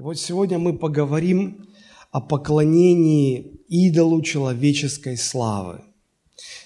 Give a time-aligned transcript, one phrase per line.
[0.00, 1.68] Вот сегодня мы поговорим
[2.10, 5.82] о поклонении идолу человеческой славы.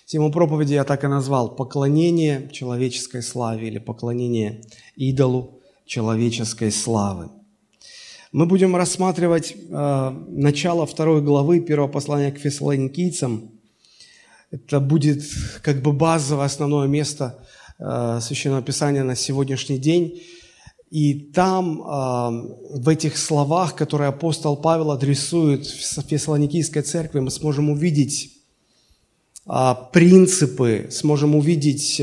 [0.07, 4.63] Тему проповеди я так и назвал «Поклонение человеческой славе» или «Поклонение
[4.95, 7.29] идолу человеческой славы».
[8.31, 13.51] Мы будем рассматривать э, начало второй главы первого послания к фессалоникийцам.
[14.53, 15.25] Это будет
[15.61, 17.45] как бы базовое основное место
[17.81, 20.23] э, Священного Писания на сегодняшний день–
[20.95, 21.83] и там,
[22.71, 28.31] в этих словах, которые апостол Павел адресует в Фессалоникийской церкви, мы сможем увидеть
[29.45, 32.01] а, принципы, сможем увидеть,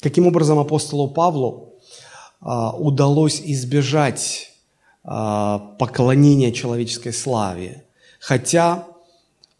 [0.00, 1.74] каким образом апостолу Павлу
[2.40, 4.50] а, удалось избежать
[5.04, 7.84] а, поклонения человеческой славе.
[8.18, 8.86] Хотя,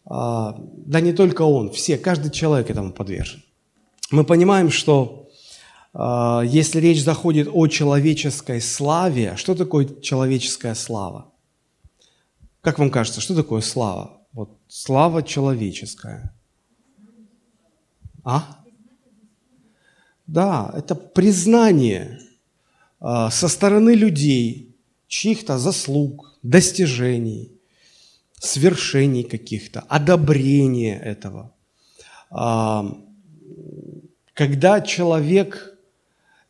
[0.05, 3.43] да не только он, все, каждый человек этому подвержен.
[4.09, 5.22] Мы понимаем, что а,
[5.95, 11.31] если речь заходит о человеческой славе, что такое человеческая слава?
[12.61, 14.21] Как вам кажется, что такое слава?
[14.31, 16.33] Вот слава человеческая.
[18.23, 18.63] А?
[20.25, 22.19] Да, это признание
[22.99, 24.75] а, со стороны людей
[25.07, 27.51] чьих-то заслуг, достижений,
[28.39, 31.53] свершений каких-то, одобрение этого.
[32.31, 32.97] А,
[34.33, 35.72] когда человек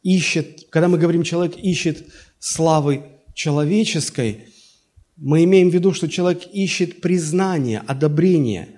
[0.04, 2.06] ищет, когда мы говорим, человек ищет
[2.40, 4.50] славы человеческой,
[5.18, 8.70] мы имеем в виду, что человек ищет признание, одобрение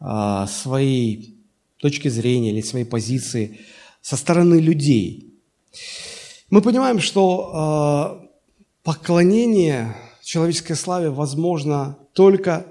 [0.00, 1.38] а, своей
[1.78, 3.60] точки зрения или своей позиции
[4.00, 5.34] со стороны людей.
[6.50, 8.28] Мы понимаем, что а,
[8.82, 12.66] поклонение человеческой славе возможно только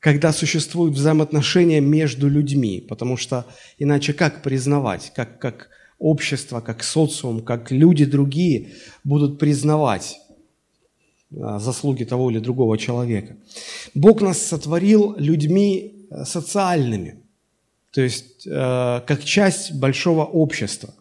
[0.00, 3.46] когда существуют взаимоотношения между людьми, потому что
[3.78, 8.72] иначе как признавать, как, как общество, как социум, как люди другие
[9.04, 10.18] будут признавать
[11.40, 13.36] а, заслуги того или другого человека.
[13.94, 17.16] Бог нас сотворил людьми э, социальными,
[17.92, 20.94] то есть э, как часть большого общества.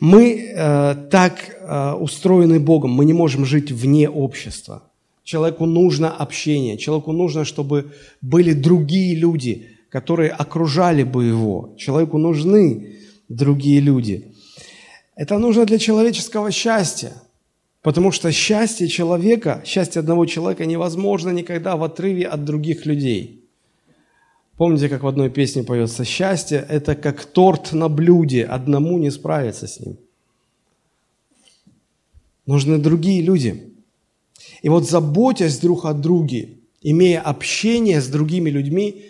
[0.00, 1.56] Мы э, так
[2.00, 4.82] устроены Богом, мы не можем жить вне общества.
[5.24, 7.92] Человеку нужно общение, человеку нужно, чтобы
[8.22, 11.74] были другие люди, которые окружали бы его.
[11.76, 12.96] Человеку нужны
[13.30, 14.32] другие люди.
[15.14, 17.12] Это нужно для человеческого счастья,
[17.80, 23.44] потому что счастье человека, счастье одного человека невозможно никогда в отрыве от других людей.
[24.56, 29.66] Помните, как в одной песне поется «Счастье– это как торт на блюде, одному не справиться
[29.66, 29.96] с ним».
[32.44, 33.72] Нужны другие люди.
[34.60, 39.06] И вот заботясь друг о друге, имея общение с другими людьми,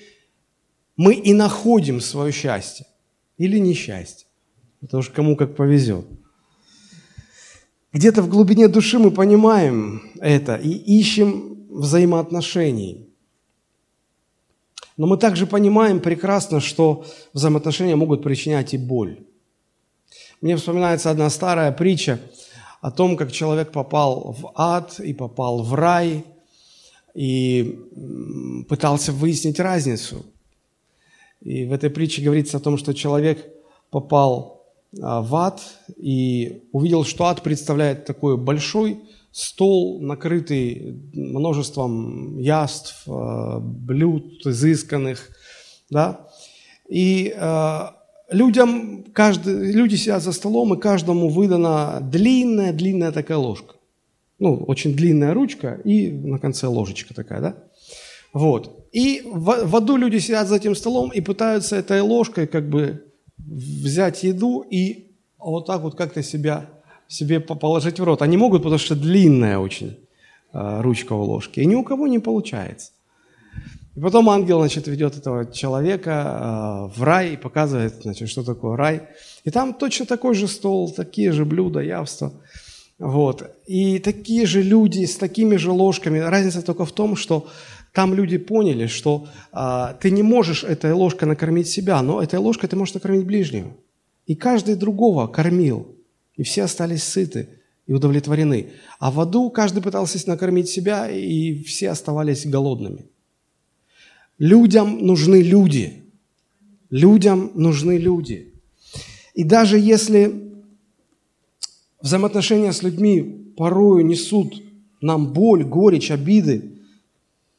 [0.97, 2.87] мы и находим свое счастье
[3.41, 4.27] или несчастье.
[4.83, 6.05] Это уж кому как повезет.
[7.91, 13.09] Где-то в глубине души мы понимаем это и ищем взаимоотношений.
[14.99, 19.17] Но мы также понимаем прекрасно, что взаимоотношения могут причинять и боль.
[20.43, 22.21] Мне вспоминается одна старая притча
[22.83, 26.27] о том, как человек попал в ад и попал в рай,
[27.15, 27.79] и
[28.69, 30.27] пытался выяснить разницу–
[31.43, 33.47] и в этой притче говорится о том, что человек
[33.91, 34.67] попал
[35.01, 35.63] а, в ад
[35.97, 39.01] и увидел, что ад представляет такой большой
[39.33, 45.31] стол, накрытый множеством яств, а, блюд изысканных,
[45.89, 46.29] да,
[46.91, 47.81] и э,
[48.31, 53.77] людям, каждый, люди сидят за столом, и каждому выдана длинная-длинная такая ложка.
[54.41, 57.57] Ну, очень длинная ручка и на конце ложечка такая, да?
[58.33, 58.89] Вот.
[58.93, 63.05] И в, в аду люди сидят за этим столом и пытаются этой ложкой как бы
[63.39, 66.67] взять еду и вот так вот как-то себя,
[67.09, 68.23] себе положить в рот.
[68.23, 69.97] Они могут, потому что длинная очень
[70.53, 71.61] э, ручка у ложки.
[71.61, 72.93] И ни у кого не получается.
[73.97, 78.77] И потом ангел, значит, ведет этого человека э, в рай и показывает, значит, что такое
[78.77, 79.03] рай.
[79.45, 82.33] И там точно такой же стол, такие же блюда, явства.
[82.99, 83.51] Вот.
[83.67, 86.19] И такие же люди с такими же ложками.
[86.19, 87.49] Разница только в том, что
[87.93, 92.69] там люди поняли, что а, ты не можешь этой ложкой накормить себя, но этой ложкой
[92.69, 93.77] ты можешь накормить ближнего.
[94.27, 95.97] И каждый другого кормил,
[96.37, 97.49] и все остались сыты
[97.87, 98.71] и удовлетворены.
[99.01, 103.07] А в аду каждый пытался накормить себя, и все оставались голодными.
[104.39, 106.05] Людям нужны люди.
[106.91, 108.55] Людям нужны люди.
[109.35, 110.53] И даже если
[112.01, 114.63] взаимоотношения с людьми порою несут
[115.01, 116.80] нам боль, горечь, обиды,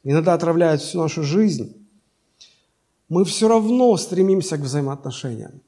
[0.03, 1.75] иногда отравляют всю нашу жизнь,
[3.09, 5.61] мы все равно стремимся к взаимоотношениям.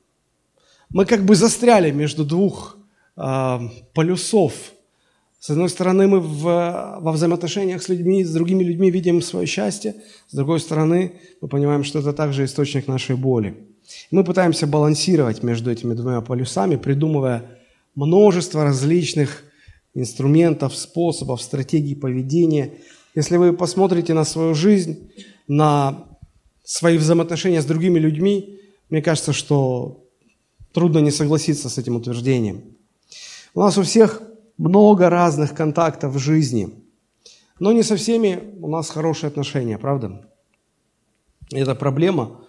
[0.90, 2.78] Мы как бы застряли между двух
[3.18, 3.60] э,
[3.94, 4.54] полюсов
[5.40, 6.44] С одной стороны, мы в,
[7.02, 9.96] во взаимоотношениях с людьми, с другими людьми видим свое счастье,
[10.30, 13.68] с другой стороны, мы понимаем, что это также источник нашей боли.
[14.12, 17.60] Мы пытаемся балансировать между этими двумя полюсами, придумывая
[17.94, 19.44] множество различных
[19.94, 22.76] инструментов, способов, стратегий поведения.
[23.16, 25.12] Если вы посмотрите на свою жизнь,
[25.48, 26.06] на
[26.64, 30.04] свои взаимоотношения с другими людьми, мне кажется, что
[30.72, 32.64] трудно не согласиться с этим утверждением.
[33.54, 34.22] У нас у всех
[34.58, 36.74] много разных контактов в жизни,
[37.60, 40.28] но не со всеми у нас хорошие отношения, правда?
[41.52, 42.42] Это проблема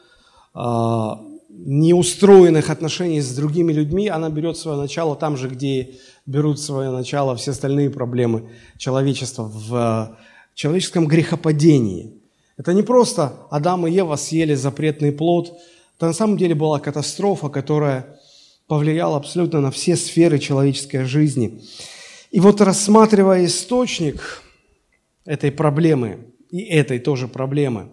[0.55, 1.21] а,
[1.51, 7.37] неустроенных отношений с другими людьми, она берет свое начало там же, где берут свое начало
[7.37, 10.17] все остальные проблемы человечества в
[10.55, 12.12] человеческом грехопадении.
[12.56, 15.59] Это не просто Адам и Ева съели запретный плод,
[15.97, 18.19] это на самом деле была катастрофа, которая
[18.67, 21.62] повлияла абсолютно на все сферы человеческой жизни.
[22.31, 24.43] И вот рассматривая источник
[25.25, 27.91] этой проблемы и этой тоже проблемы,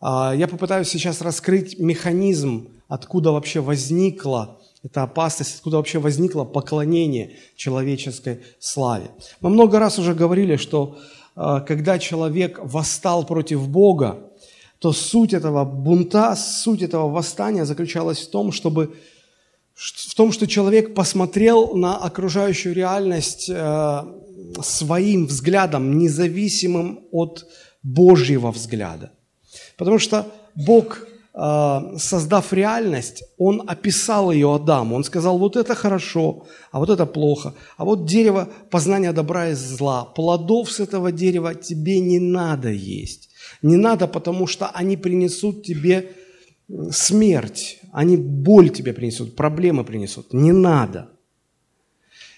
[0.00, 7.36] а, я попытаюсь сейчас раскрыть механизм, откуда вообще возникла эта опасность, откуда вообще возникло поклонение
[7.54, 9.10] человеческой славе.
[9.40, 10.98] Мы много раз уже говорили, что
[11.66, 14.30] когда человек восстал против Бога,
[14.78, 18.94] то суть этого бунта, суть этого восстания заключалась в том, чтобы
[19.74, 24.04] в том, что человек посмотрел на окружающую реальность э,
[24.62, 27.46] своим взглядом, независимым от
[27.82, 29.12] Божьего взгляда.
[29.78, 34.96] Потому что Бог, создав реальность, Он описал ее Адаму.
[34.96, 37.54] Он сказал, вот это хорошо, а вот это плохо.
[37.76, 40.04] А вот дерево познания добра и зла.
[40.04, 43.30] Плодов с этого дерева тебе не надо есть.
[43.62, 46.12] Не надо, потому что они принесут тебе
[46.90, 50.32] смерть, они боль тебе принесут, проблемы принесут.
[50.32, 51.10] Не надо.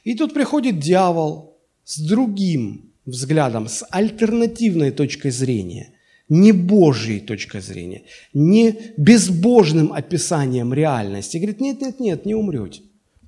[0.04, 5.91] И тут приходит дьявол с другим взглядом, с альтернативной точкой зрения,
[6.32, 11.36] не Божьей точкой зрения, не безбожным описанием реальности.
[11.36, 12.80] Говорит, нет, нет, нет, не умрете.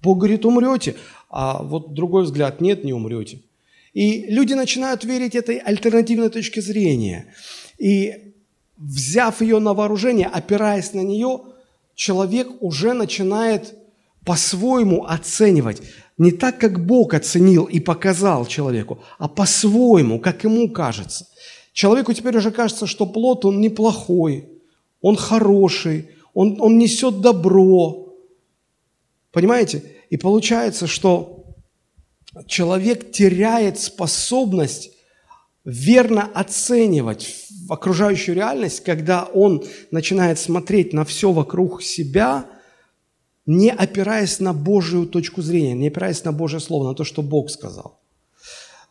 [0.03, 0.95] Бог говорит, умрете,
[1.29, 3.41] а вот другой взгляд, нет, не умрете.
[3.93, 7.27] И люди начинают верить этой альтернативной точке зрения.
[7.79, 8.33] И
[8.79, 11.41] взяв ее на вооружение, опираясь на нее,
[11.95, 13.75] человек уже начинает
[14.25, 15.83] по-своему оценивать.
[16.17, 21.27] Не так, как Бог оценил и показал человеку, а по-своему, как ему кажется.
[21.75, 24.49] Человеку теперь уже кажется, что плод, он неплохой,
[25.01, 28.15] он хороший, он, он несет добро.
[29.33, 29.83] Понимаете?
[30.09, 31.47] И получается, что
[32.47, 34.93] человек теряет способность
[35.65, 42.47] верно оценивать окружающую реальность, когда он начинает смотреть на все вокруг себя,
[43.47, 47.51] не опираясь на Божию точку зрения, не опираясь на Божье Слово, на то, что Бог
[47.51, 48.04] сказал.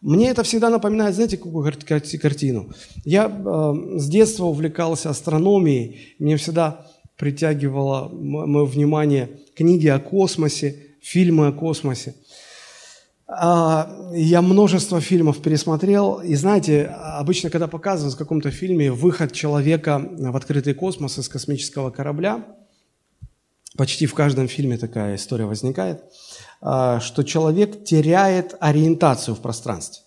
[0.04, 1.64] Мне это всегда напоминает, знаете, какую
[2.20, 2.70] картину?
[3.06, 6.86] Я э, с детства увлекался астрономией, мне всегда
[7.18, 12.16] притягивало мое внимание книги о космосе, фильмы о космосе.
[13.28, 20.06] А, я множество фильмов пересмотрел, и знаете, обычно, когда показывают в каком-то фильме выход человека
[20.18, 22.46] в открытый космос из космического корабля,
[23.78, 26.04] почти в каждом фильме такая история возникает,
[26.63, 30.04] что человек теряет ориентацию в пространстве.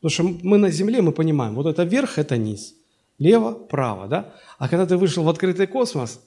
[0.00, 2.74] Потому что мы на Земле, мы понимаем, вот это вверх, это низ,
[3.18, 4.34] лево, право, да?
[4.58, 6.20] А когда ты вышел в открытый космос,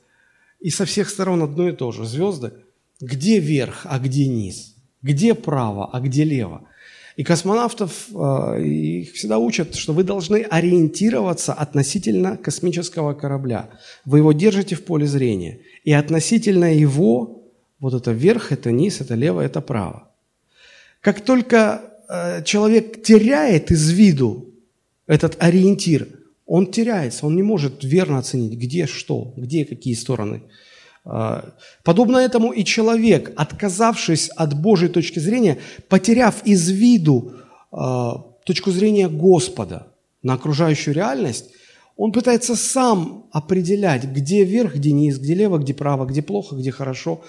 [0.59, 2.53] и со всех сторон одно и то же, звезды,
[3.01, 6.67] где верх, а где низ– где право, а где лево.
[7.15, 13.69] И космонавтов э, их всегда учат, что вы должны ориентироваться относительно космического корабля.
[14.05, 15.61] Вы его держите в поле зрения.
[15.83, 17.36] И относительно его,
[17.79, 20.09] вот это вверх, это низ, это лево, это право.
[21.01, 24.53] Как только э, человек теряет из виду
[25.05, 26.07] этот ориентир,
[26.45, 30.43] он теряется, он не может верно оценить, где что, где какие стороны
[31.09, 31.53] а,
[31.83, 35.57] подобно этому и человек, отказавшись от Божьей точки зрения,
[35.87, 37.33] потеряв из виду
[37.71, 39.87] а, точку зрения Господа
[40.21, 41.45] на окружающую реальность,
[41.95, 46.71] он пытается сам определять, где вверх, где низ, где лево, где право, где плохо, где
[46.71, 47.23] хорошо.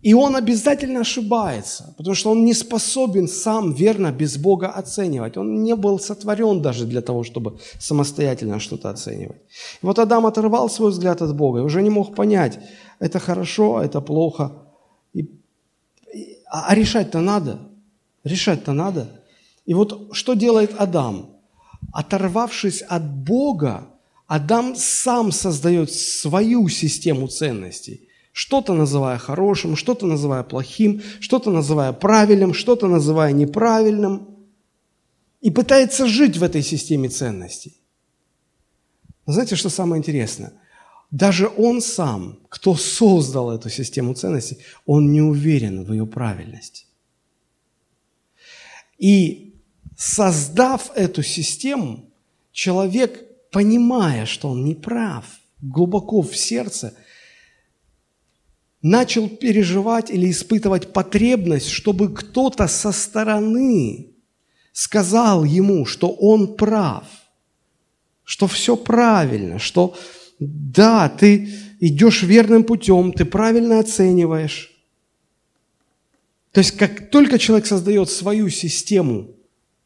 [0.00, 5.36] И он обязательно ошибается, потому что он не способен сам верно без Бога оценивать.
[5.36, 9.42] Он не был сотворен даже для того, чтобы самостоятельно что-то оценивать.
[9.82, 12.60] И вот Адам оторвал свой взгляд от Бога и уже не мог понять,
[13.00, 14.52] это хорошо, а это плохо.
[15.14, 15.22] И,
[16.14, 17.58] и, а, а решать-то надо.
[18.22, 19.08] Решать-то надо.
[19.66, 21.26] И вот что делает Адам?
[21.92, 23.88] Оторвавшись от Бога,
[24.28, 28.02] Адам сам создает свою систему ценностей–
[28.38, 34.28] что-то называя хорошим, что-то называя плохим, что-то называя правильным, что-то называя неправильным.
[35.40, 37.72] и пытается жить в этой системе ценностей.
[39.26, 40.52] Но знаете, что самое интересное?
[41.10, 46.86] Даже он сам, кто создал эту систему ценностей, он не уверен в ее правильности.
[48.98, 49.54] И
[49.96, 52.04] создав эту систему,
[52.52, 55.24] человек, понимая, что он не прав,
[55.60, 56.94] глубоко в сердце,
[58.82, 64.14] начал переживать или испытывать потребность, чтобы кто-то со стороны
[64.72, 67.04] сказал ему, что он прав,
[68.24, 69.96] что все правильно, что
[70.38, 71.48] да, ты
[71.80, 74.72] идешь верным путем, ты правильно оцениваешь.
[76.52, 79.34] То есть, как только человек создает свою систему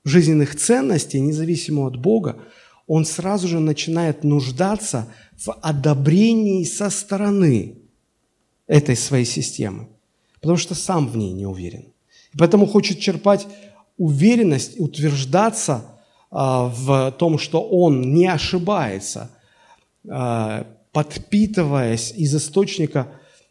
[0.05, 2.43] жизненных ценностей, независимо от Бога,
[2.87, 7.82] он сразу же начинает нуждаться в одобрении со стороны
[8.73, 9.87] этой своей системы,
[10.41, 11.85] потому что сам в ней не уверен.
[12.35, 13.47] И поэтому хочет черпать
[13.99, 15.83] уверенность, утверждаться
[16.31, 19.31] а, в том, что он не ошибается,
[20.09, 23.07] а, подпитываясь из источника,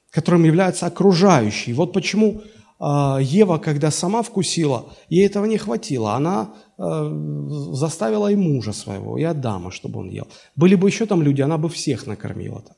[0.10, 1.74] которым является окружающий.
[1.74, 2.42] Вот почему
[2.80, 6.14] а, Ева, когда сама вкусила, ей этого не хватило.
[6.16, 10.28] Она заставила и мужа своего, и Адама, чтобы он ел.
[10.56, 12.58] Были бы еще там люди, она бы всех накормила.
[12.58, 12.72] -то.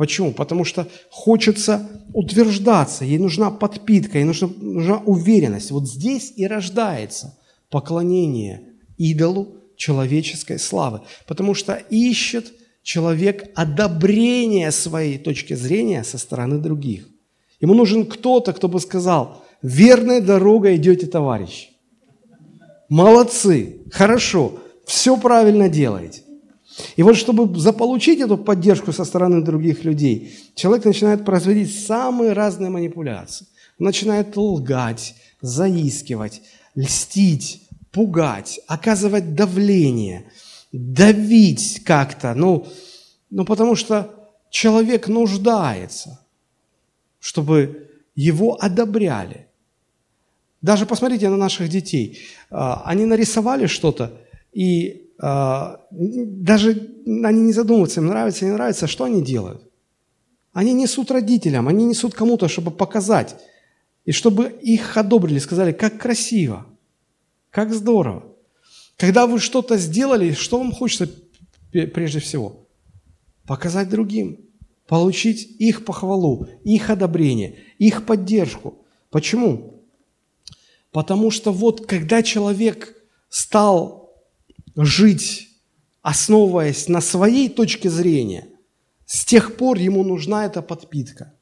[0.00, 0.32] Почему?
[0.32, 5.70] Потому что хочется утверждаться, ей нужна подпитка, ей нужна, нужна уверенность.
[5.72, 7.38] Вот здесь и рождается
[7.68, 8.62] поклонение
[8.96, 12.50] идолу человеческой славы, потому что ищет
[12.82, 17.06] человек одобрение своей точки зрения со стороны других.
[17.60, 21.68] Ему нужен кто-то, кто бы сказал, верной дорогой идете, товарищ.
[22.88, 26.22] Молодцы, хорошо, все правильно делаете.
[26.96, 32.70] И вот чтобы заполучить эту поддержку со стороны других людей, человек начинает производить самые разные
[32.70, 33.46] манипуляции.
[33.78, 36.42] Он начинает лгать, заискивать,
[36.74, 40.30] льстить, пугать, оказывать давление,
[40.72, 42.34] давить как-то.
[42.34, 42.66] Ну,
[43.30, 44.14] ну, потому что
[44.50, 46.20] человек нуждается,
[47.20, 49.46] чтобы его одобряли.
[50.62, 52.18] Даже посмотрите на наших детей.
[52.50, 54.20] А, они нарисовали что-то,
[54.52, 56.70] и даже
[57.06, 59.62] они не задумываются, им нравится, не нравится, что они делают?
[60.52, 63.36] Они несут родителям, они несут кому-то, чтобы показать,
[64.06, 66.66] и чтобы их одобрили, сказали, как красиво,
[67.50, 68.24] как здорово.
[68.96, 71.08] Когда вы что-то сделали, что вам хочется
[71.70, 72.66] прежде всего?
[73.46, 74.40] Показать другим,
[74.86, 78.78] получить их похвалу, их одобрение, их поддержку.
[79.10, 79.82] Почему?
[80.92, 82.96] Потому что вот когда человек
[83.28, 83.99] стал
[84.76, 85.48] жить,
[86.02, 88.46] основываясь на своей точке зрения,
[89.06, 91.34] с тех пор ему нужна эта подпитка,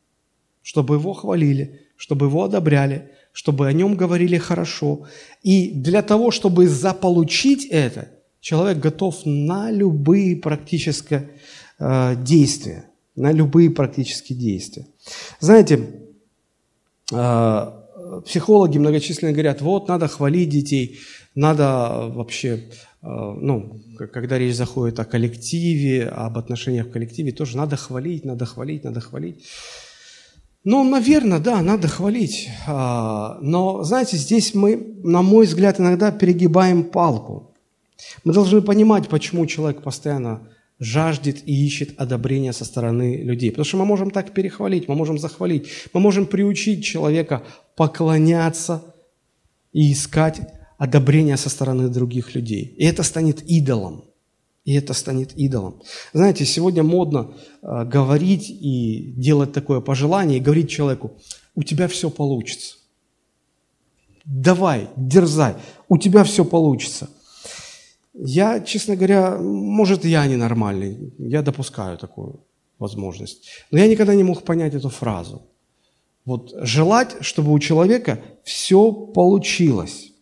[0.62, 5.06] чтобы его хвалили, чтобы его одобряли, чтобы о нем говорили хорошо.
[5.42, 8.08] И для того, чтобы заполучить это,
[8.40, 11.30] человек готов на любые практические
[11.78, 14.86] э, действия, на любые практические действия.
[15.40, 15.90] Знаете,
[17.12, 17.72] э,
[18.24, 20.98] психологи многочисленно говорят, вот, надо хвалить детей,
[21.34, 22.70] надо вообще
[23.00, 23.80] ну,
[24.12, 29.00] когда речь заходит о коллективе, об отношениях в коллективе, тоже надо хвалить, надо хвалить, надо
[29.00, 29.44] хвалить.
[30.64, 32.50] Ну, наверное, да, надо хвалить.
[32.66, 37.54] А, но, знаете, здесь мы, на мой взгляд, иногда перегибаем палку.
[38.24, 40.48] Мы должны понимать, почему человек постоянно
[40.80, 43.50] жаждет и ищет одобрения со стороны людей.
[43.50, 47.42] Потому что мы можем так перехвалить, мы можем захвалить, мы можем приучить человека
[47.76, 48.82] поклоняться
[49.72, 50.40] и искать
[50.78, 52.74] одобрения со стороны других людей.
[52.78, 54.04] И это станет идолом.
[54.64, 55.82] И это станет идолом.
[56.12, 61.10] Знаете, сегодня модно э, говорить и делать такое пожелание, и говорить человеку,
[61.54, 62.76] у тебя все получится.
[64.24, 65.54] Давай, дерзай,
[65.88, 67.08] у тебя все получится.
[68.14, 72.44] Я, честно говоря, может, я ненормальный, я допускаю такую
[72.78, 73.48] возможность.
[73.70, 75.42] Но я никогда не мог понять эту фразу.
[76.24, 80.12] Вот желать, чтобы у человека все получилось.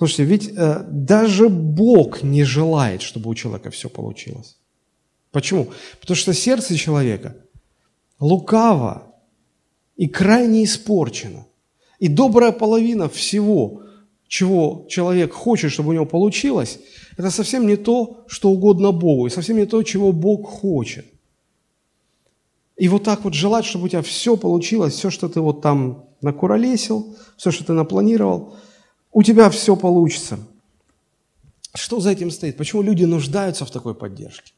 [0.00, 4.56] Слушайте, ведь э, даже Бог не желает, чтобы у человека все получилось.
[5.30, 5.66] Почему?
[6.00, 7.36] Потому что сердце человека
[8.18, 9.14] лукаво
[9.96, 11.44] и крайне испорчено.
[11.98, 13.82] И добрая половина всего,
[14.26, 16.78] чего человек хочет, чтобы у него получилось,
[17.18, 21.04] это совсем не то, что угодно Богу, и совсем не то, чего Бог хочет.
[22.78, 26.06] И вот так вот желать, чтобы у тебя все получилось, все, что ты вот там
[26.22, 28.56] накуролесил, все, что ты напланировал–
[29.12, 30.38] у тебя все получится.
[31.74, 32.56] Что за этим стоит?
[32.56, 34.52] Почему люди нуждаются в такой поддержке?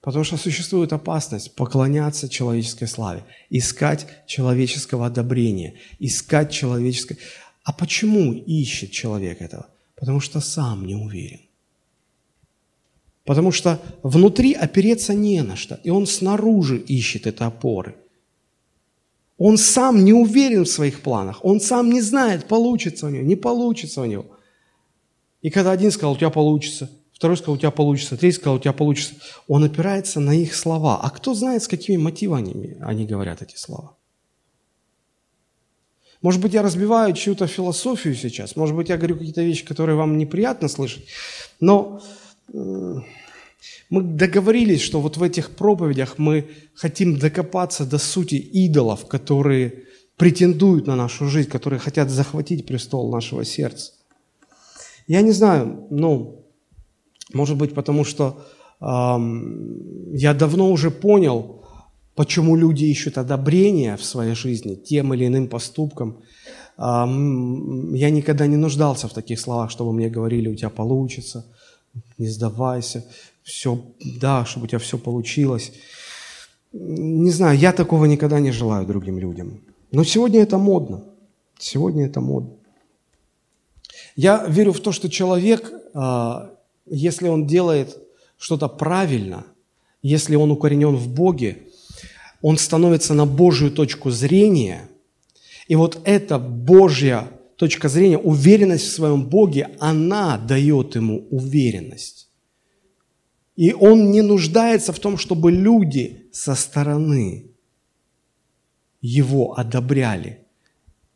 [0.00, 7.18] Потому что существует опасность поклоняться человеческой славе, искать человеческого одобрения, искать человеческой...
[7.64, 9.66] А почему ищет человек этого?
[9.96, 11.40] Потому что сам не уверен.
[13.24, 17.94] Потому что внутри опереться не на что, и он снаружи ищет это опоры.
[19.42, 23.36] Он сам не уверен в своих планах, он сам не знает, получится у него, не
[23.36, 24.26] получится у него.
[25.40, 28.60] И когда один сказал, у тебя получится, второй сказал, у тебя получится, третий сказал, у
[28.60, 29.14] тебя получится,
[29.48, 31.00] он опирается на их слова.
[31.02, 33.96] А кто знает, с какими мотивами они говорят эти слова?
[36.20, 40.18] Может быть, я разбиваю чью-то философию сейчас, может быть, я говорю какие-то вещи, которые вам
[40.18, 41.06] неприятно слышать,
[41.60, 42.02] но
[43.90, 49.84] мы договорились, что вот в этих проповедях мы хотим докопаться до сути идолов, которые
[50.16, 53.92] претендуют на нашу жизнь, которые хотят захватить престол нашего сердца.
[55.06, 56.44] Я не знаю, ну,
[57.32, 58.46] может быть, потому что
[58.80, 61.64] эм, я давно уже понял,
[62.14, 66.18] почему люди ищут одобрения в своей жизни тем или иным поступкам.
[66.76, 71.46] Эм, я никогда не нуждался в таких словах, чтобы мне говорили, у тебя получится,
[72.18, 73.04] не сдавайся
[73.42, 73.82] все,
[74.20, 75.72] да, чтобы у тебя все получилось.
[76.72, 79.60] Не знаю, я такого никогда не желаю другим людям.
[79.92, 81.04] Но сегодня это модно.
[81.58, 82.56] Сегодня это модно.
[84.16, 86.54] Я верю в то, что человек, а,
[86.86, 87.96] если он делает
[88.38, 89.44] что-то правильно,
[90.02, 91.58] если он укоренен в Боге,
[92.40, 94.88] он становится на Божью точку зрения,
[95.68, 102.29] и вот эта Божья точка зрения, уверенность в своем Боге, она дает ему уверенность.
[103.60, 107.50] И он не нуждается в том, чтобы люди со стороны
[109.02, 110.46] его одобряли.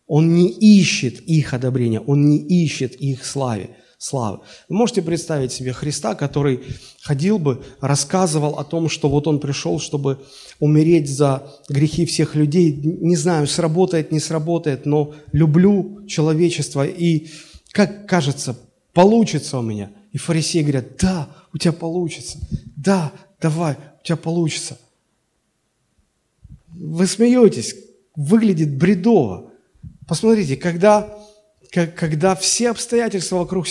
[0.06, 3.70] Он не ищет их одобрения, он не ищет их славы.
[3.96, 4.40] славы.
[4.68, 6.60] Вы можете представить себе Христа, который
[7.00, 10.18] ходил бы, рассказывал о том, что вот он пришел, чтобы
[10.60, 12.74] умереть за грехи всех людей.
[12.74, 17.28] Не знаю, сработает, не сработает, но люблю человечество и,
[17.72, 18.54] как кажется,
[18.92, 19.92] получится у меня.
[20.14, 22.38] И фарисеи говорят, да, у тебя получится.
[22.76, 24.78] Да, давай, у тебя получится.
[26.68, 27.74] Вы смеетесь,
[28.14, 29.50] выглядит бредово.
[30.06, 31.18] Посмотрите, когда,
[31.72, 33.66] когда все обстоятельства вокруг,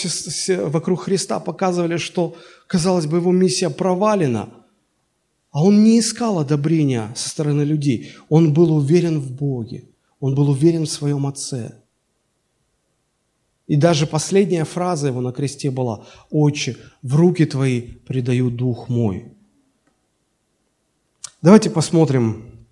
[0.48, 4.50] вокруг Христа показывали, что, казалось бы, его миссия провалена,
[5.50, 8.12] а он не искал одобрения со стороны людей.
[8.28, 9.88] Он был уверен в Боге.
[10.20, 11.83] Он был уверен в своем Отце.
[13.66, 19.32] И даже последняя фраза его на кресте была «Отче, в руки Твои предаю Дух мой».
[21.40, 22.66] Давайте посмотрим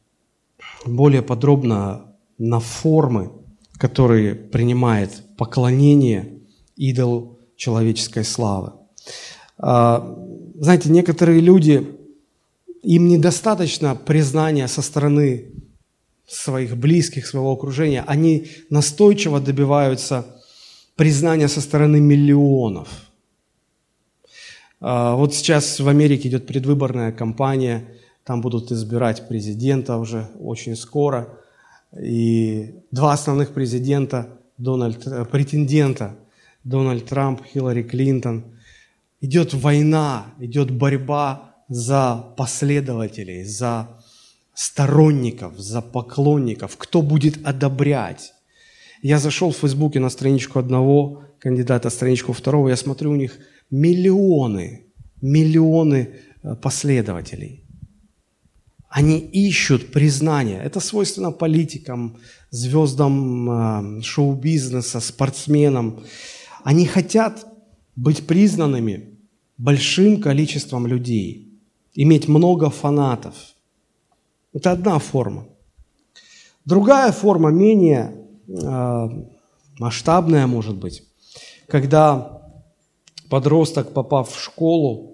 [0.85, 3.33] более подробно на формы,
[3.79, 6.41] которые принимает поклонение
[6.77, 8.73] идолу человеческой славы.
[9.59, 10.17] А,
[10.57, 11.87] знаете, некоторые люди,
[12.83, 15.53] им недостаточно признания со стороны
[16.27, 18.05] своих близких, своего окружения.
[18.07, 20.42] Они настойчиво добиваются
[20.97, 22.89] признания со стороны миллионов.
[24.81, 27.85] А, вот сейчас в Америке идет предвыборная кампания,
[28.25, 31.29] там будут избирать президента уже очень скоро.
[32.01, 34.29] И два основных президента,
[34.59, 36.17] Дональд, э, претендента,
[36.65, 38.45] Дональд Трамп, Хиллари Клинтон.
[39.21, 43.89] Идет война, идет борьба за последователей, за
[44.55, 48.35] сторонников, за поклонников, кто будет одобрять.
[49.03, 53.37] Я зашел в Фейсбуке на страничку одного кандидата, страничку второго, я смотрю, у них
[53.69, 54.87] миллионы,
[55.21, 56.09] миллионы
[56.43, 57.65] э, последователей.
[58.89, 60.63] Они ищут признания.
[60.63, 62.17] Это свойственно политикам,
[62.51, 66.05] звездам э, шоу-бизнеса, спортсменам.
[66.63, 67.45] Они хотят
[67.97, 69.19] быть признанными
[69.59, 71.61] большим количеством людей,
[71.95, 73.35] иметь много фанатов.
[74.53, 75.49] Это одна форма.
[76.65, 78.22] Другая форма, менее
[79.79, 81.03] масштабная, может быть,
[81.69, 82.43] когда
[83.29, 85.13] подросток, попав в школу,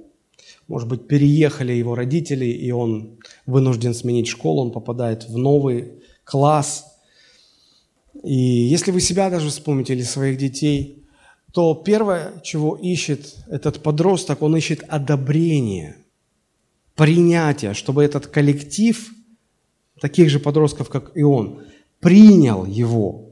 [0.66, 6.98] может быть, переехали его родители, и он вынужден сменить школу, он попадает в новый класс.
[8.22, 11.06] И если вы себя даже вспомните или своих детей,
[11.52, 15.96] то первое, чего ищет этот подросток, он ищет одобрение,
[16.94, 19.10] принятие, чтобы этот коллектив
[20.00, 21.62] таких же подростков, как и он,
[22.00, 23.27] принял его.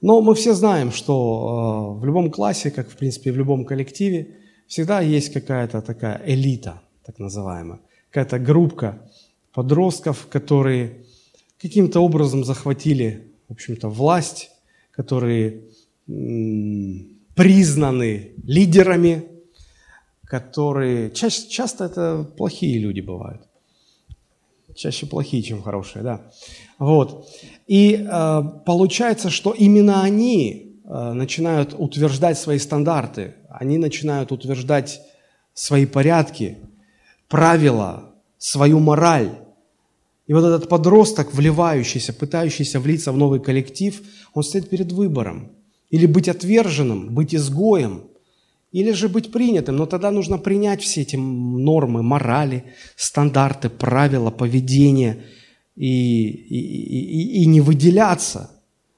[0.00, 4.38] Но мы все знаем, что э, в любом классе, как в принципе в любом коллективе,
[4.66, 9.02] всегда есть какая-то такая элита, так называемая, какая-то группка
[9.52, 11.04] подростков, которые
[11.60, 14.50] каким-то образом захватили, в общем-то, власть,
[14.90, 15.64] которые
[17.34, 19.24] признаны лидерами,
[20.24, 21.10] которые...
[21.10, 23.42] Ча- часто это плохие люди бывают.
[24.74, 26.32] чаще плохие, чем хорошие, да.
[26.78, 27.28] Вот.
[27.70, 35.00] И э, получается, что именно они э, начинают утверждать свои стандарты, они начинают утверждать
[35.54, 36.58] свои порядки,
[37.28, 39.30] правила, свою мораль.
[40.26, 44.02] И вот этот подросток, вливающийся, пытающийся влиться в новый коллектив,
[44.34, 45.52] он стоит перед выбором.
[45.90, 48.08] Или быть отверженным, быть изгоем,
[48.72, 49.76] или же быть принятым.
[49.76, 52.64] Но тогда нужно принять все эти нормы, морали,
[52.96, 55.22] стандарты, правила, поведения
[55.80, 58.50] и, и, и, и не выделяться.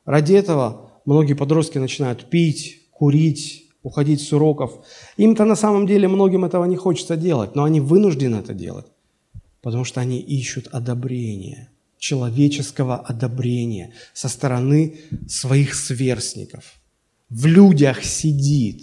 [0.05, 4.73] Ради этого многие подростки начинают пить, курить, уходить с уроков.
[5.17, 8.87] Им-то на самом деле многим этого не хочется делать, но они вынуждены это делать,
[9.61, 14.97] потому что они ищут одобрения, человеческого одобрения со стороны
[15.29, 16.81] своих сверстников.
[17.29, 18.83] В людях сидит.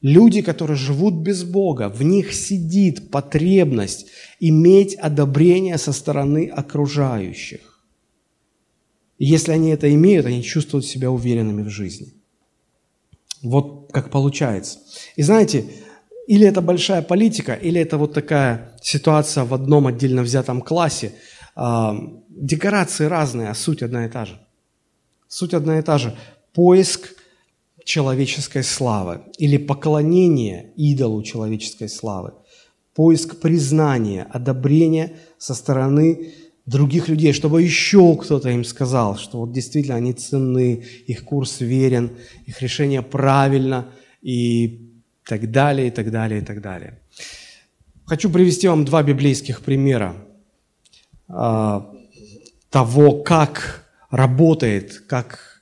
[0.00, 4.06] Люди, которые живут без Бога, в них сидит потребность
[4.38, 7.84] иметь одобрение со стороны окружающих.
[9.18, 12.12] И если они это имеют, они чувствуют себя уверенными в жизни.
[13.42, 14.78] Вот как получается.
[15.16, 15.64] И знаете,
[16.28, 21.12] или это большая политика, или это вот такая ситуация в одном отдельно взятом классе.
[21.56, 21.96] А,
[22.28, 24.40] декорации разные, а суть одна и та же.
[25.26, 26.16] Суть одна и та же.
[26.52, 27.14] Поиск
[27.88, 32.34] человеческой славы или поклонение идолу человеческой славы.
[32.94, 36.34] Поиск признания, одобрения со стороны
[36.66, 42.10] других людей, чтобы еще кто-то им сказал, что вот действительно они ценны, их курс верен,
[42.44, 43.86] их решение правильно
[44.20, 44.92] и
[45.24, 47.00] так далее, и так далее, и так далее.
[48.04, 50.14] Хочу привести вам два библейских примера
[51.26, 51.90] а,
[52.68, 55.57] того, как работает, как,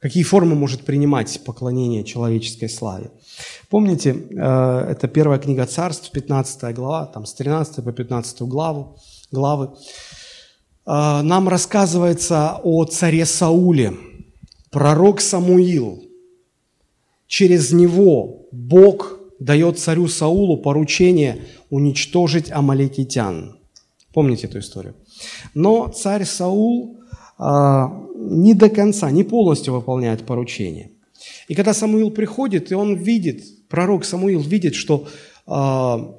[0.00, 3.10] какие формы может принимать поклонение человеческой славе.
[3.68, 8.96] Помните, э, это первая книга царств, 15 глава, там с 13 по 15 главу,
[9.32, 9.70] главы.
[10.90, 13.92] А, нам рассказывается о царе Сауле,
[14.70, 16.02] пророк Самуил.
[17.26, 23.58] Через него Бог дает царю Саулу поручение уничтожить амаликитян.
[24.14, 24.94] Помните эту историю?
[25.52, 26.97] Но царь Саул
[27.38, 30.90] не до конца, не полностью выполняет поручение.
[31.48, 35.06] И когда Самуил приходит, и он видит, пророк Самуил видит, что
[35.46, 36.14] а,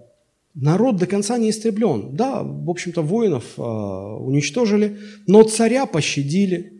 [0.55, 2.15] Народ до конца не истреблен.
[2.15, 6.73] Да, в общем-то, воинов э, уничтожили, но царя пощадили,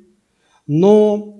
[0.68, 1.36] но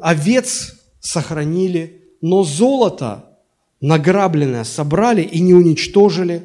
[0.00, 3.38] овец сохранили, но золото
[3.80, 6.42] награбленное собрали и не уничтожили.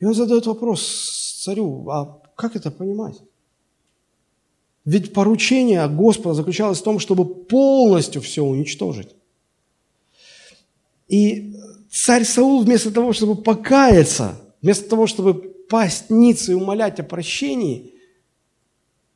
[0.00, 3.16] И он задает вопрос царю, а как это понимать?
[4.88, 9.10] Ведь поручение Господа заключалось в том, чтобы полностью все уничтожить.
[11.08, 11.54] И
[11.90, 15.34] царь Саул вместо того, чтобы покаяться, вместо того, чтобы
[15.68, 17.92] пасть ниц и умолять о прощении,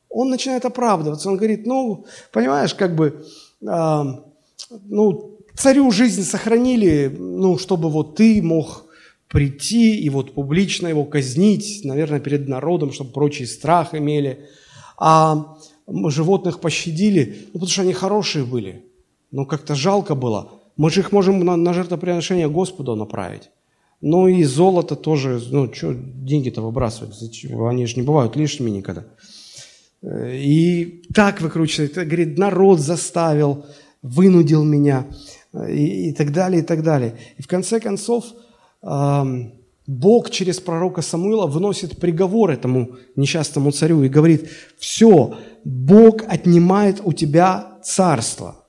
[0.09, 1.27] он начинает оправдываться.
[1.27, 3.25] Он говорит, ну, понимаешь, как бы,
[3.63, 4.03] э,
[4.85, 8.85] ну, царю жизнь сохранили, ну, чтобы вот ты мог
[9.27, 14.47] прийти и вот публично его казнить, наверное, перед народом, чтобы прочие страх имели.
[14.97, 15.57] А
[16.07, 18.85] животных пощадили, ну, потому что они хорошие были.
[19.31, 20.51] Но как-то жалко было.
[20.77, 23.49] Мы же их можем на, на жертвоприношение Господу направить.
[24.01, 29.05] Ну и золото тоже, ну что деньги-то выбрасывать, они же не бывают лишними никогда.
[30.01, 33.65] Э, и так выкручивает, говорит, народ заставил,
[34.01, 35.07] вынудил меня
[35.53, 37.17] э, и, и так далее, и так далее.
[37.37, 38.25] И в конце концов,
[38.81, 39.53] эм,
[39.87, 47.13] Бог через пророка Самуила выносит приговор этому несчастному царю и говорит, все, Бог отнимает у
[47.13, 48.59] тебя царство–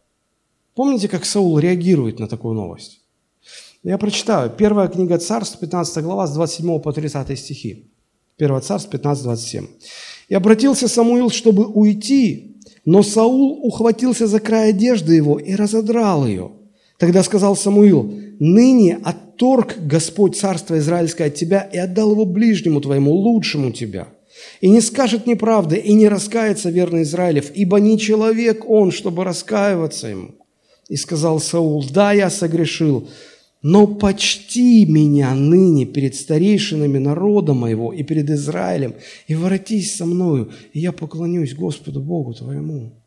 [0.74, 3.00] Помните, как Саул реагирует на такую новость?
[3.84, 4.50] Я прочитаю.
[4.50, 7.92] Первая книга Царств, 15 глава, с 27 по 30 стихи.
[8.36, 9.66] Первая Царств, 15, 27.
[10.28, 16.50] «И обратился Самуил, чтобы уйти, но Саул ухватился за край одежды его и разодрал ее.
[16.98, 23.12] Тогда сказал Самуил, «Ныне отторг Господь царство Израильское от тебя и отдал его ближнему твоему,
[23.12, 24.08] лучшему тебя.
[24.60, 30.08] И не скажет неправды, и не раскается верный Израилев, ибо не человек он, чтобы раскаиваться
[30.08, 30.34] ему».
[30.88, 33.08] И сказал Саул, да, я согрешил,
[33.62, 38.94] но почти меня ныне перед старейшинами народа моего и перед Израилем,
[39.26, 43.03] и воротись со мною, и я поклонюсь Господу Богу твоему.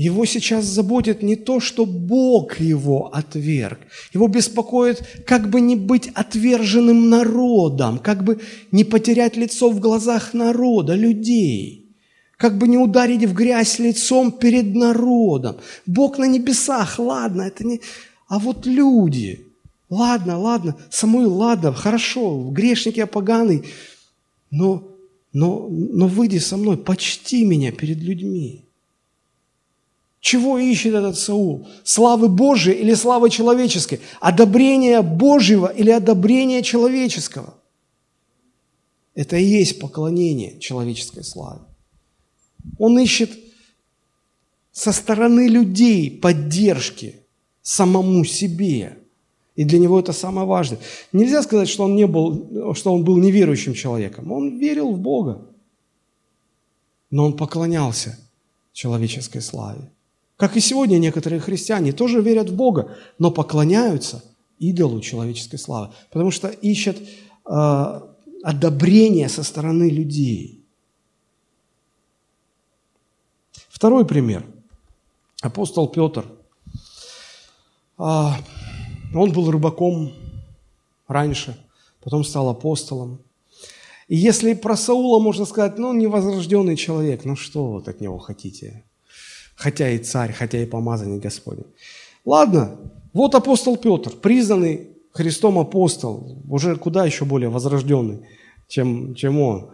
[0.00, 3.80] Его сейчас заботит не то, что Бог его отверг.
[4.14, 8.40] Его беспокоит, как бы не быть отверженным народом, как бы
[8.72, 11.94] не потерять лицо в глазах народа, людей
[12.38, 15.56] как бы не ударить в грязь лицом перед народом.
[15.84, 17.82] Бог на небесах, ладно, это не...
[18.26, 19.48] А вот люди,
[19.90, 23.64] ладно, ладно, Самуил, ладно, хорошо, грешник я поганый,
[24.50, 24.96] но,
[25.34, 28.69] но, но выйди со мной, почти меня перед людьми.
[30.20, 31.66] Чего ищет этот Саул?
[31.82, 34.00] Славы Божией или славы человеческой?
[34.20, 37.54] Одобрение Божьего или одобрение человеческого?
[39.14, 41.62] Это и есть поклонение человеческой славе.
[42.78, 43.30] Он ищет
[44.72, 47.16] со стороны людей поддержки
[47.62, 48.98] самому себе.
[49.56, 50.78] И для него это самое важное.
[51.12, 54.30] Нельзя сказать, что он, не был, что он был неверующим человеком.
[54.32, 55.46] Он верил в Бога.
[57.10, 58.18] Но он поклонялся
[58.72, 59.90] человеческой славе.
[60.40, 64.24] Как и сегодня некоторые христиане тоже верят в Бога, но поклоняются
[64.58, 68.00] идолу человеческой славы, потому что ищут э,
[68.42, 70.64] одобрение со стороны людей.
[73.68, 74.46] Второй пример.
[75.42, 76.24] Апостол Петр.
[77.98, 78.38] А,
[79.14, 80.14] он был рыбаком
[81.06, 81.54] раньше,
[82.02, 83.20] потом стал апостолом.
[84.08, 88.84] И если про Саула можно сказать, ну, невозрожденный человек, ну что вот от него хотите?
[89.60, 91.66] Хотя и царь, хотя и помазанник Господень.
[92.24, 92.78] Ладно,
[93.12, 98.20] вот апостол Петр, признанный Христом апостол, уже куда еще более возрожденный,
[98.68, 99.68] чем, чем он.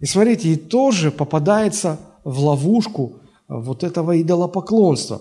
[0.00, 5.20] И смотрите, и тоже попадается в ловушку вот этого идолопоклонства.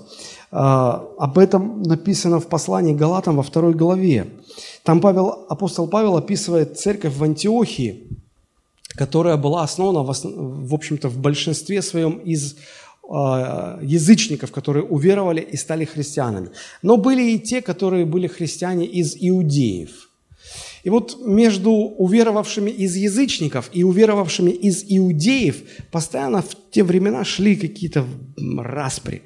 [0.50, 4.28] А, об этом написано в послании Галатам во второй главе.
[4.84, 8.08] Там Павел, апостол Павел описывает церковь в Антиохии,
[8.96, 12.56] которая была основана, в, в общем-то, в большинстве своем из
[13.08, 16.50] язычников, которые уверовали и стали христианами.
[16.82, 20.10] Но были и те, которые были христиане из иудеев.
[20.86, 27.56] И вот между уверовавшими из язычников и уверовавшими из иудеев постоянно в те времена шли
[27.56, 28.06] какие-то
[28.58, 29.24] распри.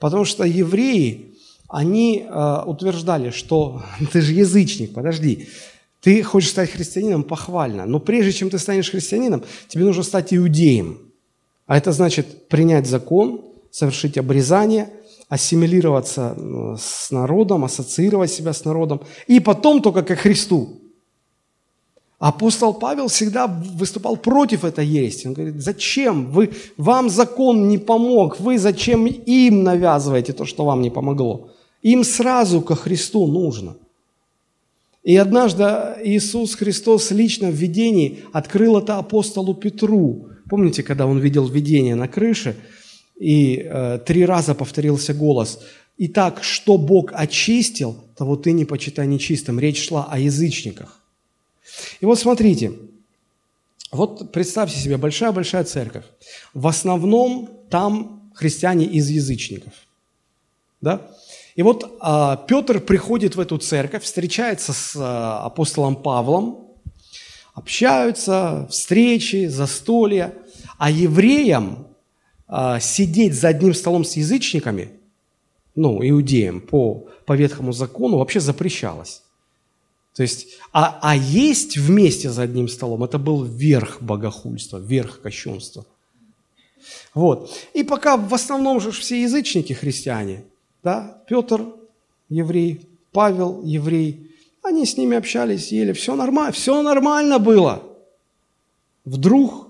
[0.00, 1.36] Потому что евреи,
[1.68, 5.48] они э, утверждали, что ты же язычник, подожди,
[6.00, 11.05] ты хочешь стать христианином, похвально, но прежде чем ты станешь христианином, тебе нужно стать иудеем.
[11.66, 14.90] А это значит принять закон, совершить обрезание,
[15.28, 16.36] ассимилироваться
[16.80, 20.80] с народом, ассоциировать себя с народом, и потом только к Христу.
[22.18, 25.26] Апостол Павел всегда выступал против этой ереси.
[25.26, 26.30] Он говорит, зачем?
[26.30, 31.50] Вы, вам закон не помог, вы зачем им навязываете то, что вам не помогло?
[31.82, 33.76] Им сразу ко Христу нужно.
[35.02, 35.62] И однажды
[36.04, 40.28] Иисус Христос лично в видении открыл это апостолу Петру.
[40.48, 42.56] Помните, когда он видел видение на крыше,
[43.18, 45.60] и э, три раза повторился голос
[45.98, 49.58] «Итак, что Бог очистил, того ты не почитай нечистым».
[49.58, 51.02] Речь шла о язычниках.
[52.00, 52.72] И вот смотрите,
[53.90, 56.04] вот представьте себе, большая-большая церковь.
[56.52, 59.72] В основном там христиане из язычников.
[60.80, 61.10] Да?
[61.54, 66.65] И вот а, Петр приходит в эту церковь, встречается с а, апостолом Павлом,
[67.56, 70.34] общаются, встречи, застолья.
[70.78, 71.88] А евреям
[72.46, 74.90] а, сидеть за одним столом с язычниками,
[75.74, 79.22] ну, иудеям по, по Ветхому закону вообще запрещалось.
[80.14, 85.84] То есть, а, а есть вместе за одним столом, это был верх богохульства, верх кощунства.
[87.14, 87.50] Вот.
[87.72, 90.44] И пока в основном же все язычники христиане,
[90.82, 91.64] да, Петр
[92.28, 94.30] еврей, Павел еврей,
[94.66, 97.82] они с ними общались, ели, все нормально, все нормально было.
[99.04, 99.68] Вдруг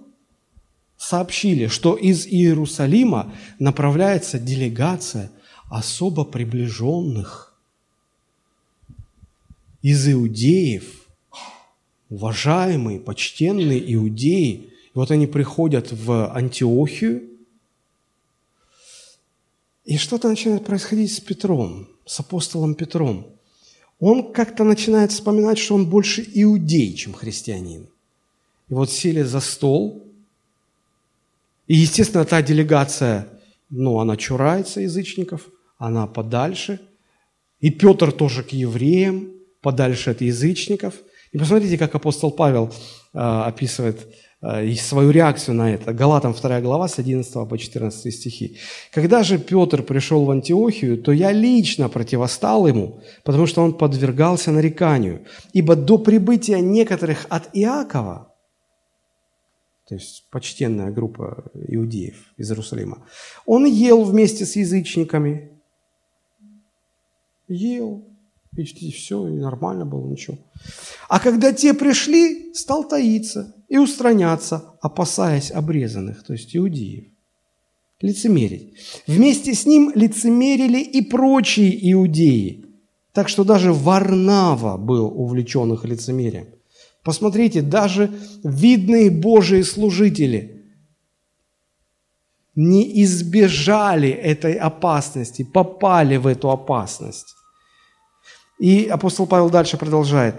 [0.97, 5.31] сообщили, что из Иерусалима направляется делегация
[5.71, 7.55] особо приближенных
[9.83, 11.07] из иудеев,
[12.09, 17.31] уважаемые, почтенные иудеи, и вот они приходят в Антиохию,
[19.85, 23.36] и что-то начинает происходить с Петром, с апостолом Петром.
[23.99, 27.89] Он как-то начинает вспоминать, что он больше иудей, чем христианин.
[28.69, 30.07] И вот сели за стол,
[31.67, 33.29] и, естественно, та делегация,
[33.71, 36.81] ну, она чурается язычников, она подальше.
[37.61, 40.95] И Петр тоже к евреям подальше от язычников.
[41.33, 42.73] И посмотрите, как апостол Павел
[43.13, 44.07] э, описывает
[44.43, 45.93] э, свою реакцию на это.
[45.93, 48.59] Галатам 2 глава с 11 по 14 стихи.
[48.93, 54.53] «Когда же Петр пришел в Антиохию, то я лично противостал ему, потому что он подвергался
[54.53, 55.25] нареканию.
[55.53, 58.33] Ибо до прибытия некоторых от Иакова,
[59.89, 63.07] то есть почтенная группа иудеев из Иерусалима,
[63.47, 65.51] он ел вместе с язычниками,
[67.49, 68.05] ел,
[68.57, 70.39] и все, и нормально было, ничего.
[71.09, 77.05] А когда те пришли, стал таиться и устраняться, опасаясь обрезанных, то есть иудеев.
[78.01, 78.75] Лицемерить.
[79.07, 82.65] Вместе с ним лицемерили и прочие иудеи,
[83.13, 86.49] Так что даже Варнава был увлечен их лицемерием.
[87.03, 88.11] Посмотрите, даже
[88.45, 90.57] видные Божьи служители
[92.55, 97.35] не избежали этой опасности, попали в эту опасность.
[98.59, 100.37] И апостол Павел дальше продолжает.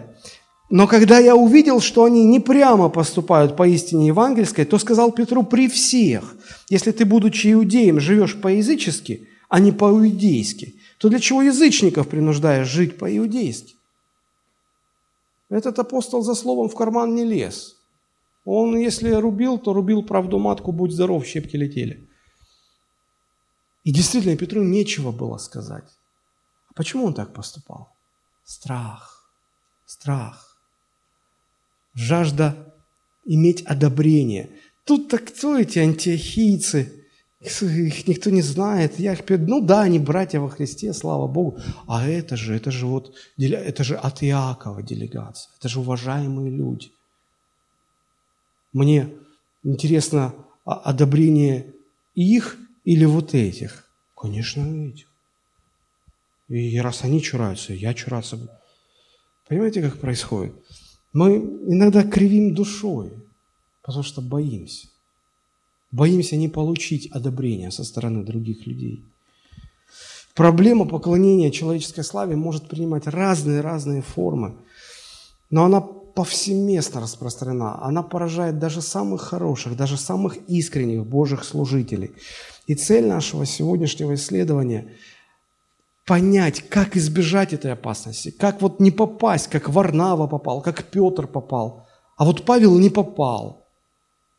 [0.69, 5.43] Но когда я увидел, что они не прямо поступают по истине евангельской, то сказал Петру
[5.43, 6.35] при всех,
[6.69, 12.97] если ты, будучи иудеем, живешь по-язычески, а не по-иудейски, то для чего язычников принуждаешь жить
[12.97, 13.75] по-иудейски?
[15.49, 17.77] Этот апостол за словом в карман не лез.
[18.43, 22.09] Он, если рубил, то рубил правду матку, будь здоров, щепки летели.
[23.85, 25.89] И действительно, Петру нечего было сказать.
[26.69, 27.96] А почему он так поступал?
[28.47, 29.29] Страх,
[29.85, 30.57] страх,
[31.93, 32.73] жажда
[33.25, 34.49] иметь одобрение.
[34.85, 37.03] Тут-то кто эти антиохийцы?
[37.41, 38.99] Их никто не знает.
[38.99, 41.59] Я их, ну да, они братья во Христе, слава Богу.
[41.87, 45.51] А это же, это же вот, это же от Иакова делегация.
[45.59, 46.93] Это же уважаемые люди.
[48.71, 49.09] Мне
[49.61, 50.33] интересно
[50.63, 51.73] а, одобрение
[52.15, 53.89] их или вот этих.
[54.15, 55.06] Конечно, этих.
[56.49, 58.51] И раз они чураются, я чураться буду.
[59.47, 60.53] Понимаете, как происходит?
[61.13, 63.11] Мы иногда кривим душой,
[63.81, 64.87] потому что боимся.
[65.91, 69.03] Боимся не получить одобрения со стороны других людей.
[70.35, 74.57] Проблема поклонения человеческой славе может принимать разные-разные формы,
[75.49, 77.81] но она повсеместно распространена.
[77.83, 82.11] Она поражает даже самых хороших, даже самых искренних Божьих служителей.
[82.67, 84.93] И цель нашего сегодняшнего исследования–
[86.07, 91.85] понять, как избежать этой опасности, как вот не попасть, как Варнава попал, как Петр попал.
[92.15, 93.67] А вот Павел не попал,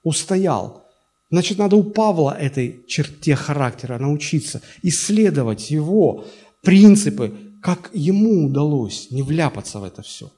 [0.03, 0.87] устоял.
[1.31, 6.25] Значит, надо у Павла этой черте характера научиться, исследовать его
[6.63, 10.33] принципы, как ему удалось не вляпаться в это все.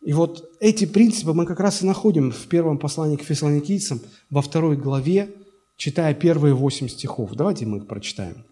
[0.00, 4.40] И вот эти принципы мы как раз и находим в первом послании к фессалоникийцам во
[4.40, 5.28] второй главе,
[5.76, 7.32] читая первые восемь стихов.
[7.34, 8.46] Давайте мы их прочитаем.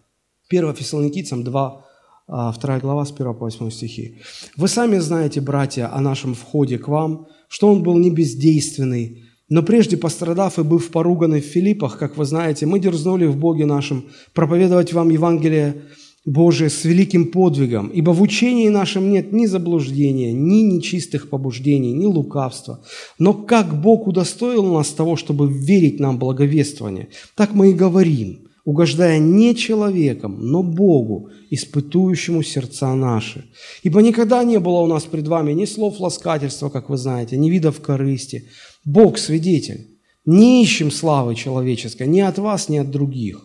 [0.49, 1.85] 1 Фессалоникийцам 2,
[2.27, 4.17] 2 а, глава с 1 по 8 стихи.
[4.55, 9.63] «Вы сами знаете, братья, о нашем входе к вам, что он был не бездейственный, но
[9.63, 14.05] прежде пострадав и быв поруганы в Филиппах, как вы знаете, мы дерзнули в Боге нашем
[14.33, 15.83] проповедовать вам Евангелие
[16.25, 22.05] Божие с великим подвигом, ибо в учении нашем нет ни заблуждения, ни нечистых побуждений, ни
[22.05, 22.81] лукавства.
[23.17, 29.17] Но как Бог удостоил нас того, чтобы верить нам благовествование, так мы и говорим, угождая
[29.17, 33.45] не человеком, но Богу, испытующему сердца наши.
[33.81, 37.49] Ибо никогда не было у нас пред вами ни слов ласкательства, как вы знаете, ни
[37.49, 38.49] видов корысти,
[38.83, 39.87] Бог свидетель.
[40.25, 43.41] Не ищем славы человеческой ни от вас, ни от других.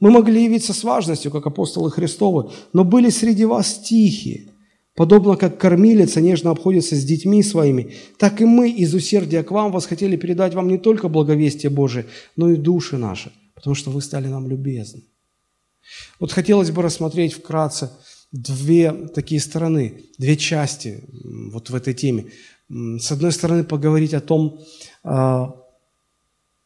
[0.00, 4.52] Мы могли явиться с важностью, как апостолы Христовы, но были среди вас тихие.
[4.96, 9.70] Подобно как кормилица нежно обходится с детьми своими, так и мы из усердия к вам
[9.70, 12.06] восхотели передать вам не только благовестие Божие,
[12.36, 13.32] но и души наши,
[13.62, 15.04] потому что вы стали нам любезны.
[16.18, 17.92] Вот хотелось бы рассмотреть вкратце
[18.32, 21.04] две такие стороны, две части
[21.52, 22.32] вот в этой теме.
[22.68, 24.58] С одной стороны, поговорить о том,
[25.04, 25.54] а,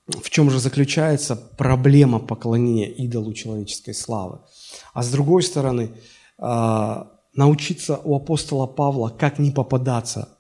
[0.06, 4.38] в чем же заключается проблема поклонения идолу человеческой славы.
[4.94, 5.90] А с другой стороны,
[6.38, 10.30] а, научиться у апостола Павла, как не попадаться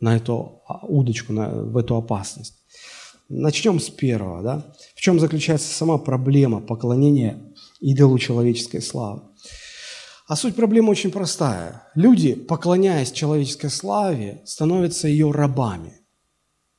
[0.00, 2.55] на эту удочку, на, в эту опасность.
[3.28, 4.42] Начнем с первого.
[4.42, 4.74] Да?
[4.94, 7.38] В чем заключается сама проблема поклонения
[7.80, 9.22] идолу человеческой славы?
[10.28, 11.84] А суть проблемы очень простая.
[11.94, 16.00] Люди, поклоняясь человеческой славе, становятся ее рабами.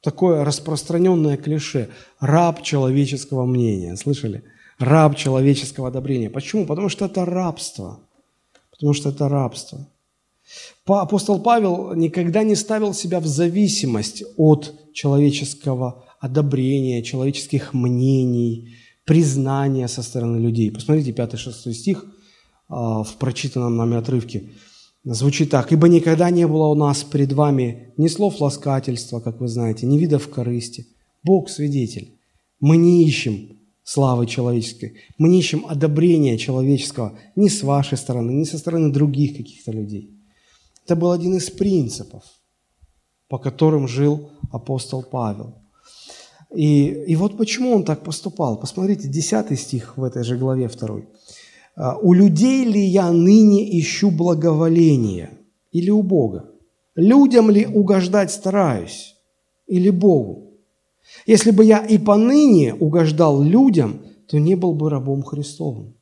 [0.01, 3.95] Такое распространенное клише– раб человеческого мнения.
[3.95, 4.43] Слышали?
[4.79, 6.29] Раб человеческого одобрения.
[6.29, 6.65] Почему?
[6.65, 7.99] Потому что это рабство.
[8.71, 9.87] Потому что это рабство.
[10.85, 18.75] Апостол Павел никогда не ставил себя в зависимость от человеческого одобрения, человеческих мнений,
[19.05, 20.71] признания со стороны людей.
[20.71, 22.05] Посмотрите 5-6 стих–
[22.69, 24.51] а, в прочитанном нами отрывке.
[25.03, 25.71] Звучит так.
[25.71, 29.97] «Ибо никогда не было у нас пред вами ни слов ласкательства, как вы знаете, ни
[29.97, 30.87] видов корысти.
[31.23, 32.19] Бог свидетель.
[32.59, 38.43] Мы не ищем славы человеческой, мы не ищем одобрения человеческого ни с вашей стороны, ни
[38.43, 40.11] со стороны других каких-то людей».
[40.83, 42.23] Это был один из принципов,
[43.29, 45.55] по которым жил апостол Павел.
[46.55, 48.57] И, и вот почему он так поступал.
[48.57, 51.01] Посмотрите, 10 стих в этой же главе 2.
[51.75, 55.29] А, у людей ли я ныне ищу благоволение
[55.71, 56.45] или у Бога?
[56.95, 59.15] Людям ли угождать стараюсь
[59.67, 60.53] или Богу?
[61.25, 65.93] Если бы я и поныне угождал людям, то не был бы рабом Христовым.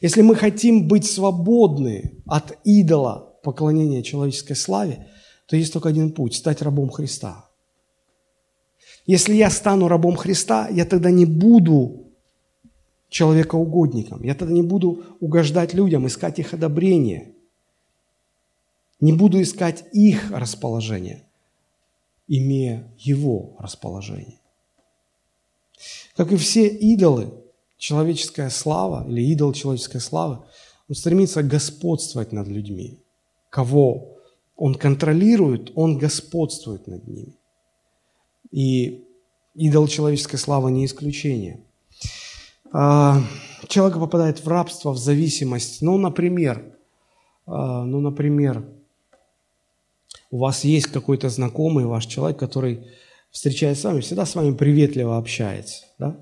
[0.00, 5.06] Если мы хотим быть свободны от идола поклонения человеческой славе,
[5.46, 7.48] то есть только один путь– стать рабом Христа.
[9.06, 12.06] Если я стану рабом Христа, я тогда не буду
[13.08, 17.34] человекоугодником, я тогда не буду угождать людям, искать их одобрение,
[19.00, 21.24] не буду искать их расположение,
[22.28, 24.38] имея его расположение.
[26.16, 27.32] Как и все идолы,
[27.76, 30.44] человеческая слава или идол человеческой славы,
[30.88, 33.00] он стремится господствовать над людьми.
[33.50, 34.18] Кого
[34.56, 37.36] он контролирует, он господствует над ними.
[38.52, 39.04] И
[39.54, 41.60] идол человеческой славы не исключение.
[42.72, 43.20] А,
[43.68, 45.82] человек попадает в рабство, в зависимость.
[45.82, 46.62] Ну, например,
[47.46, 48.64] а, ну, например,
[50.30, 52.86] у вас есть какой-то знакомый ваш человек, который
[53.30, 55.84] встречается с вами, всегда с вами приветливо общается.
[55.98, 56.16] Да?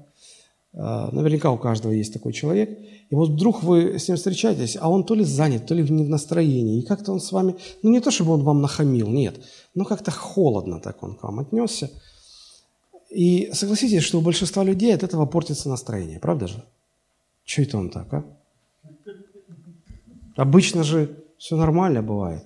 [0.73, 2.79] А, наверняка у каждого есть такой человек.
[3.11, 6.05] И вот вдруг вы с ним встречаетесь, а он то ли занят, то ли не
[6.05, 6.79] в настроении.
[6.79, 9.35] И как-то он с вами, ну не то, чтобы он вам нахамил, нет,
[9.75, 11.91] но как-то холодно так он к вам отнесся.
[13.11, 16.65] И согласитесь, что у большинства людей от этого портится настроение, правда же?
[17.45, 18.25] Чего это он так, а?
[20.37, 22.45] Обычно же все нормально бывает.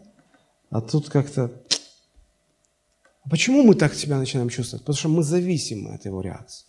[0.71, 1.51] А тут как-то...
[3.25, 4.83] А почему мы так себя начинаем чувствовать?
[4.83, 6.67] Потому что мы зависимы от его реакции.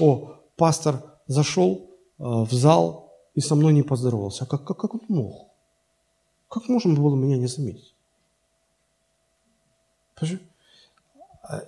[0.00, 4.44] О, пастор зашел э, в зал и со мной не поздоровался.
[4.44, 5.48] А как, как, как он мог?
[6.48, 7.94] Как можно было меня не заметить?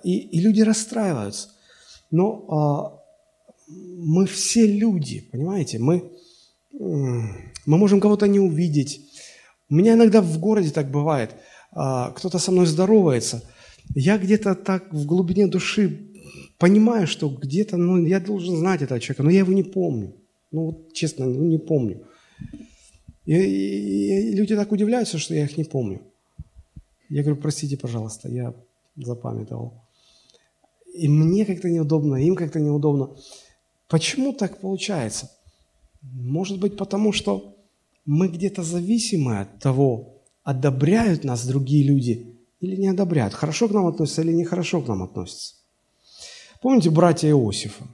[0.03, 1.49] И, и люди расстраиваются.
[2.11, 3.03] Но а,
[3.67, 5.79] мы все люди, понимаете?
[5.79, 6.11] Мы,
[6.71, 9.01] мы можем кого-то не увидеть.
[9.69, 11.35] У меня иногда в городе так бывает.
[11.71, 13.43] А, кто-то со мной здоровается.
[13.95, 16.11] Я где-то так в глубине души
[16.57, 20.15] понимаю, что где-то, ну, я должен знать этого человека, но я его не помню.
[20.51, 22.07] Ну, вот честно, ну, не помню.
[23.25, 26.01] И, и, и люди так удивляются, что я их не помню.
[27.09, 28.53] Я говорю, простите, пожалуйста, я
[28.95, 29.83] запамятовал.
[30.93, 33.15] И мне как-то неудобно, им как-то неудобно.
[33.87, 35.31] Почему так получается?
[36.01, 37.55] Может быть, потому что
[38.05, 43.87] мы где-то зависимы от того, одобряют нас другие люди или не одобряют, хорошо к нам
[43.87, 45.55] относятся или нехорошо к нам относятся.
[46.61, 47.85] Помните братья Иосифа?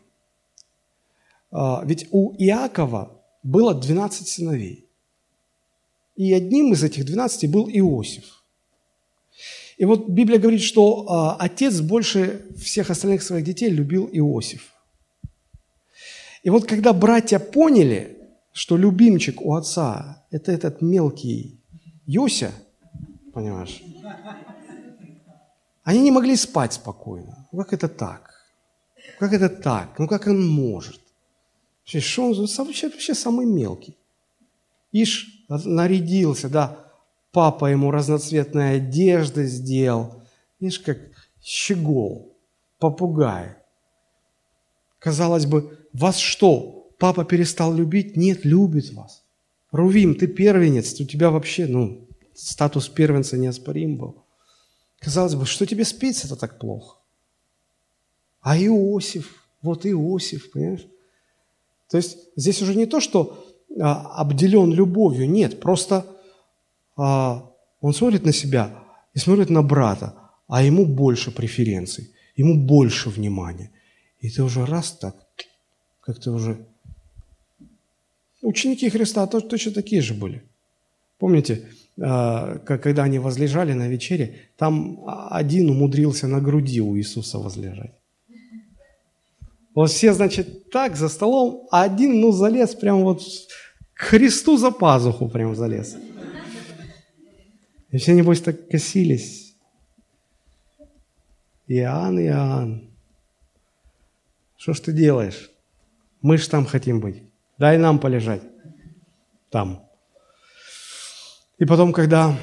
[1.52, 4.88] А, ведь у Иакова было 12 сыновей.
[6.16, 8.39] И одним из этих 12 был Иосиф.
[9.80, 14.74] И вот Библия говорит, что а, отец больше всех остальных своих детей любил Иосиф.
[16.44, 18.18] И вот когда братья поняли,
[18.52, 21.62] что любимчик у отца– это этот мелкий
[22.06, 22.52] Йося,
[23.34, 23.82] понимаешь,
[25.84, 27.48] они не могли спать спокойно.
[27.54, 28.34] Ну, как это так?
[29.18, 29.98] Как это так?
[29.98, 31.00] Ну как он может?
[31.86, 33.96] Что он вообще, вообще самый мелкий?
[34.92, 36.89] Ишь, нарядился, да,
[37.32, 40.24] Папа ему разноцветные одежды сделал.
[40.60, 40.98] Видишь, как
[41.42, 42.36] щегол,
[42.80, 43.56] попугай.
[44.98, 48.18] Казалось бы, вас что, папа перестал любить?
[48.18, 49.24] Нет, любит вас.
[49.72, 54.24] Рувим, ты первенец, у тебя вообще, ну, статус первенца неоспорим был.
[55.00, 56.98] Казалось бы, что тебе спится-то так плохо?
[58.42, 60.88] А Иосиф, вот Иосиф, понимаешь?
[61.90, 63.46] То есть здесь уже не то, что
[63.80, 66.06] а, обделен любовью, нет, просто
[67.00, 68.72] он смотрит на себя
[69.14, 70.14] и смотрит на брата,
[70.48, 73.72] а ему больше преференций, ему больше внимания.
[74.20, 75.16] И ты уже раз так,
[76.02, 76.66] как ты уже...
[78.42, 80.42] Ученики Христа точно такие же были.
[81.20, 81.68] Помните,
[82.02, 87.92] а, когда они возлежали на вечере, там один умудрился на груди у Иисуса возлежать.
[89.76, 93.22] Вот все, значит, так за столом, а один, ну, залез прям вот
[93.94, 95.96] к Христу за пазуху прям залез.
[97.92, 99.56] И все, небось, так косились.
[101.68, 102.90] Иоанн, Иоанн,
[104.58, 105.52] что ж ты делаешь?
[106.22, 107.24] Мы ж там хотим быть.
[107.58, 108.42] Дай нам полежать
[109.50, 109.86] там.
[111.58, 112.38] И потом, когда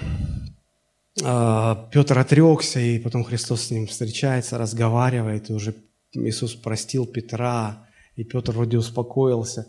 [1.22, 5.74] э, Петр отрекся, и потом Христос с ним встречается, разговаривает, и уже
[6.12, 7.86] Иисус простил Петра,
[8.16, 9.66] и Петр вроде успокоился.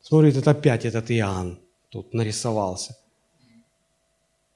[0.00, 1.60] Смотрит, это опять этот Иоанн
[1.90, 2.96] тут нарисовался.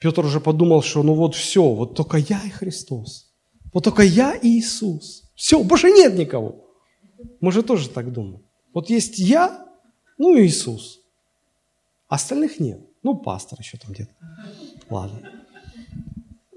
[0.06, 3.28] Петр уже подумал, что ну вот все, вот только я и Христос.
[3.72, 5.24] Вот только я и Иисус.
[5.34, 6.64] Все, больше нет никого.
[7.40, 8.40] Мы же тоже так думаем.
[8.72, 9.66] Вот есть я,
[10.16, 11.00] ну и Иисус.
[12.06, 12.80] Остальных нет.
[13.02, 14.12] Ну, пастор еще там где-то.
[14.90, 15.18] Ладно.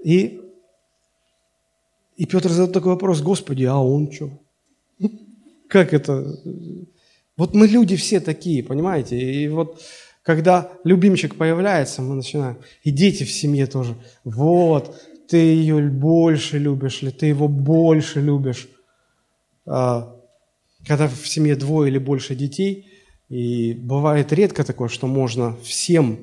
[0.04, 0.40] И,
[2.16, 4.30] и Петр задает такой вопрос, Господи, а он что?
[5.68, 6.38] Как это?
[7.36, 9.18] Вот мы люди все такие, понимаете?
[9.18, 9.82] И вот
[10.22, 17.02] Когда любимчик появляется, мы начинаем, и дети в семье тоже, вот, ты ее больше любишь,
[17.02, 18.68] или ты его больше любишь.
[19.66, 20.16] А,
[20.86, 22.86] когда в семье двое или больше детей,
[23.28, 26.18] и бывает редко такое, что можно всем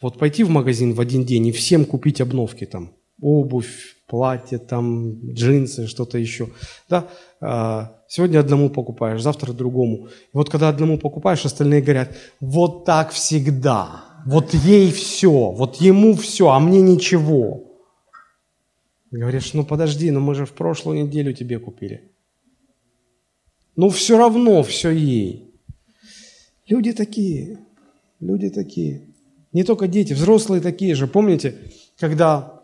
[0.00, 5.32] вот пойти в магазин в один день и всем купить обновки там, обувь, платье, там,
[5.32, 6.50] джинсы, что-то еще.
[6.88, 7.95] Да?
[8.06, 10.06] А, сегодня одному покупаешь, завтра другому.
[10.06, 16.14] И вот когда одному покупаешь, остальные говорят, вот так всегда, вот ей все, вот ему
[16.14, 17.64] все, а мне ничего.
[19.10, 22.12] Говоришь, ну подожди, ну мы же в прошлую неделю тебе купили.
[23.76, 25.54] Ну все равно все ей.
[26.68, 27.58] Люди такие,
[28.20, 29.02] люди такие.
[29.52, 31.06] Не только дети, взрослые такие же.
[31.06, 31.56] Помните,
[31.98, 32.62] когда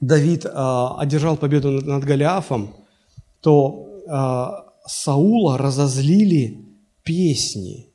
[0.00, 0.50] Давид э,
[0.98, 2.74] одержал победу над, над Голиафом,
[3.40, 6.64] то э, Саула разозлили
[7.04, 7.86] песни,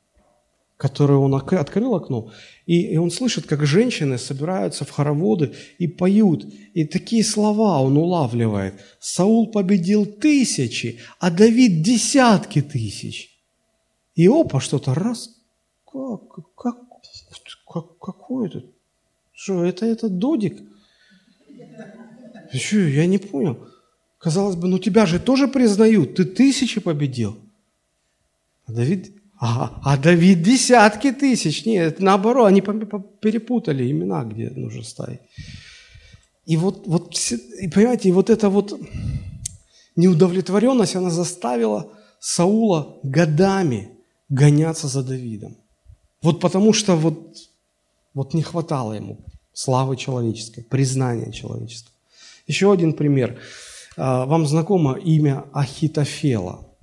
[0.78, 2.32] которые он открыл окно,
[2.64, 6.46] и, он слышит, как женщины собираются в хороводы и поют.
[6.72, 8.80] И такие слова он улавливает.
[8.98, 13.30] Саул победил тысячи, а Давид десятки тысяч.
[14.14, 15.36] И опа, что-то раз.
[15.84, 16.76] Как, как,
[17.68, 18.64] как, какой это?
[19.34, 20.62] Что, это этот Додик?
[22.54, 23.68] Что, я не понял.
[24.26, 27.38] Казалось бы, ну тебя же тоже признают, ты тысячи победил.
[28.66, 31.64] А Давид а, а Давид десятки тысяч.
[31.64, 35.20] Нет, наоборот, они перепутали имена, где нужно ставить.
[36.44, 37.16] И вот, вот,
[37.60, 38.76] и понимаете, вот эта вот
[39.94, 43.90] неудовлетворенность, она заставила Саула годами
[44.28, 45.56] гоняться за Давидом.
[46.20, 47.36] Вот потому что вот,
[48.12, 49.18] вот не хватало ему
[49.52, 51.94] славы человеческой, признания человеческого.
[52.48, 53.38] Еще один пример.
[53.96, 56.62] А, вам знакомо имя Ахитофела–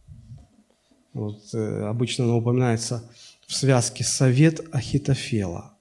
[1.13, 3.03] вот, э, обычно оно упоминается
[3.47, 5.73] в связке «совет Ахитофела».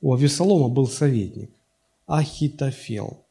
[0.00, 1.50] У Авесолома был советник–
[2.06, 3.24] Ахитофел.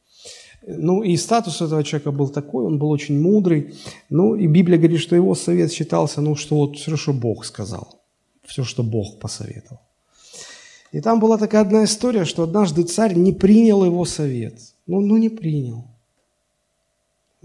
[0.67, 3.75] Ну и статус этого человека был такой, он был очень мудрый.
[4.09, 8.01] Ну и Библия говорит, что его совет считался, ну что вот все, что Бог сказал,
[8.43, 9.79] все, что Бог посоветовал.
[10.91, 14.55] И там была такая одна история, что однажды царь не принял его совет.
[14.87, 15.85] Ну, ну не принял.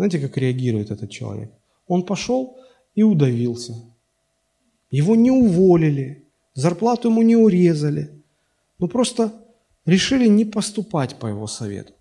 [0.01, 1.53] Знаете, как реагирует этот человек?
[1.87, 2.57] Он пошел
[2.95, 3.75] и удавился.
[4.91, 8.11] Его не уволили, зарплату ему не урезали.
[8.79, 9.45] Ну просто
[9.85, 11.93] решили не поступать по его совету.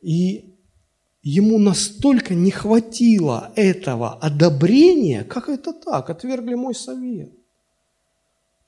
[0.00, 0.56] И
[1.22, 7.32] ему настолько не хватило этого одобрения, как это так, отвергли мой совет,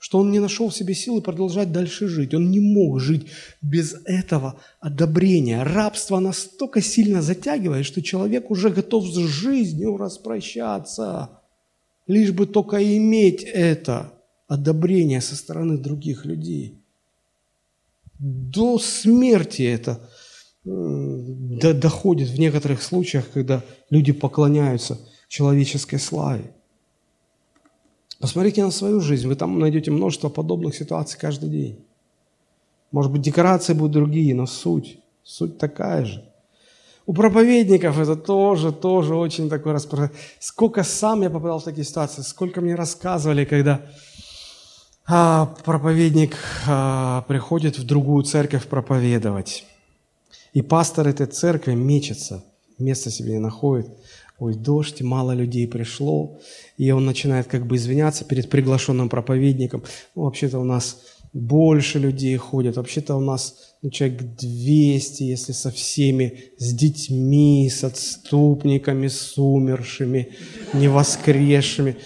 [0.05, 2.35] что он не нашел в себе силы продолжать дальше жить.
[2.35, 3.29] Он не мог жить
[3.63, 5.63] без этого одобрения.
[5.63, 11.41] Рабство настолько сильно затягивает, что человек уже готов с жизнью распрощаться
[12.07, 14.13] лишь бы только иметь это
[14.47, 16.85] одобрение со стороны других людей.
[18.19, 20.07] До смерти это
[20.65, 24.99] доходит в некоторых случаях, когда люди поклоняются
[25.29, 26.55] человеческой славе.
[28.25, 31.85] Посмотрите на свою жизнь, вы там найдете множество подобных ситуаций каждый день.
[32.91, 36.25] Может быть, декорации будут другие, но суть, суть такая же–
[37.07, 40.15] у проповедников это тоже, тоже очень такой распространен.
[40.39, 43.83] Сколько сам я попадал в такие ситуации, сколько мне рассказывали, когда
[45.07, 46.35] а, проповедник
[46.67, 49.67] а, приходит в другую церковь проповедовать.
[50.55, 52.43] И пастор этой церкви мечется,
[52.79, 53.87] места себе не находит.
[54.39, 56.41] Ой, дождь, мало людей пришло.
[56.77, 59.85] И он начинает как бы извиняться перед приглашенным проповедником.
[60.15, 60.99] Ну, вообще-то у нас
[61.33, 62.77] больше людей ходят.
[62.77, 70.31] Вообще-то у нас ну, человек 200, если со всеми, с детьми, с отступниками, с умершими,
[70.73, 71.97] невоскресшими.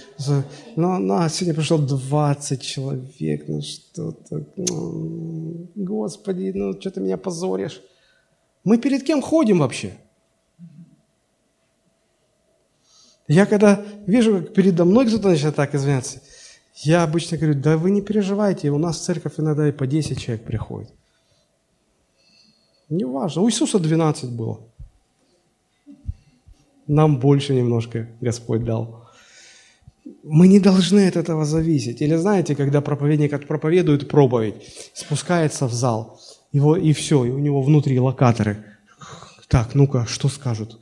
[0.77, 7.17] Ну, ну а сегодня пришло 20 человек, ну что-то, ну, Господи, ну что ты меня
[7.17, 7.81] позоришь?
[8.65, 9.93] Мы перед кем ходим вообще?
[13.29, 16.21] Я когда вижу, как передо мной кто-то начинает так извиняться,
[16.77, 20.19] я обычно говорю, да вы не переживайте, у нас в церковь иногда и по 10
[20.19, 20.91] человек приходит.
[22.89, 24.61] Не важно, у Иисуса 12 было.
[26.87, 29.05] Нам больше немножко Господь дал.
[30.23, 32.01] Мы не должны от этого зависеть.
[32.01, 34.55] Или знаете, когда проповедник проповедует проповедь,
[34.95, 36.19] спускается в зал,
[36.51, 38.65] его, и все, и у него внутри локаторы.
[39.49, 40.79] Так, ну-ка, что скажут?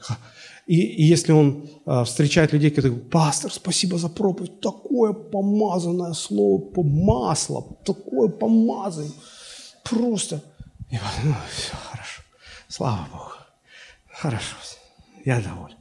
[0.67, 6.13] И, и если он э, встречает людей, которые говорят, пастор, спасибо за проповедь, такое помазанное
[6.13, 9.13] слово, масло, такое помазание,
[9.85, 10.43] просто.
[10.91, 12.23] И, ну, все хорошо,
[12.69, 13.33] слава Богу,
[14.09, 14.57] хорошо,
[15.25, 15.77] я доволен.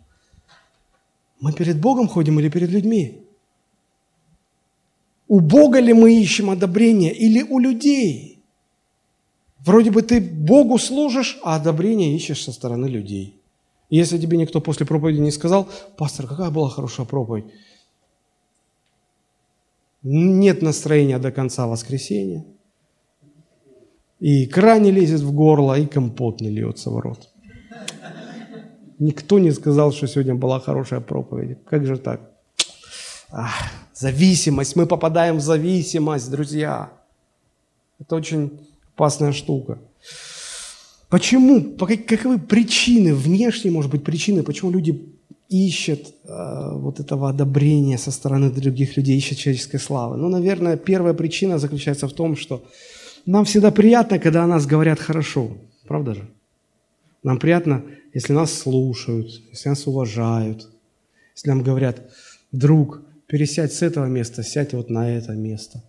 [1.40, 3.24] Мы перед Богом ходим или перед людьми?
[5.28, 8.44] У Бога ли мы ищем одобрение или у людей?
[9.60, 13.42] Вроде бы ты Богу служишь, а одобрение ищешь со стороны людей.
[13.90, 15.68] Если тебе никто после проповеди не сказал,
[15.98, 17.46] пастор, какая была хорошая проповедь,
[20.04, 22.46] нет настроения до конца воскресенья,
[24.20, 27.30] и икра не лезет в горло, и компот не льется в рот.
[28.98, 31.58] Никто не сказал, что сегодня была хорошая проповедь.
[31.66, 32.22] Как же так?
[33.30, 33.54] Ах,
[33.94, 34.76] зависимость.
[34.78, 36.94] Мы попадаем в зависимость, друзья.
[38.00, 38.58] Это очень
[38.94, 39.80] опасная штука.
[41.16, 41.78] Почему?
[41.78, 45.02] Каковы причины, внешние, может быть, причины, почему люди
[45.48, 50.18] ищут э, вот этого одобрения со стороны других людей, ищут человеческой славы?
[50.18, 52.66] Ну, наверное, первая причина заключается в том, что
[53.26, 55.52] нам всегда приятно, когда о нас говорят хорошо.
[55.88, 56.30] Правда же?
[57.24, 60.68] Нам приятно, если нас слушают, если нас уважают,
[61.34, 62.12] если нам говорят,
[62.52, 65.82] друг, пересядь с этого места, сядь вот на это место.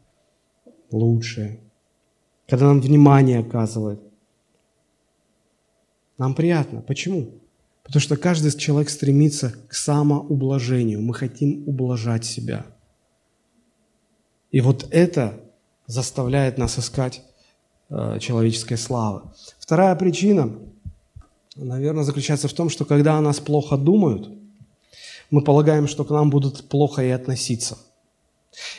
[0.93, 1.59] Лучшее.
[2.49, 4.07] Когда нам внимание оказывают.
[6.19, 6.81] Нам приятно.
[6.81, 7.31] Почему?
[7.83, 11.03] Потому что каждый человек стремится к самоублажению.
[11.03, 12.67] Мы хотим ублажать себя.
[14.51, 15.41] И вот это
[15.87, 17.23] заставляет нас искать
[17.91, 19.23] э, человеческой славы.
[19.59, 20.59] Вторая причина,
[21.55, 24.31] наверное, заключается в том, что когда о нас плохо думают,
[25.31, 27.79] мы полагаем, что к нам будут плохо и относиться.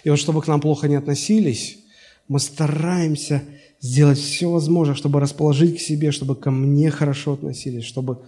[0.03, 1.79] И вот чтобы к нам плохо не относились,
[2.27, 3.43] мы стараемся
[3.79, 8.25] сделать все возможное, чтобы расположить к себе, чтобы ко мне хорошо относились, чтобы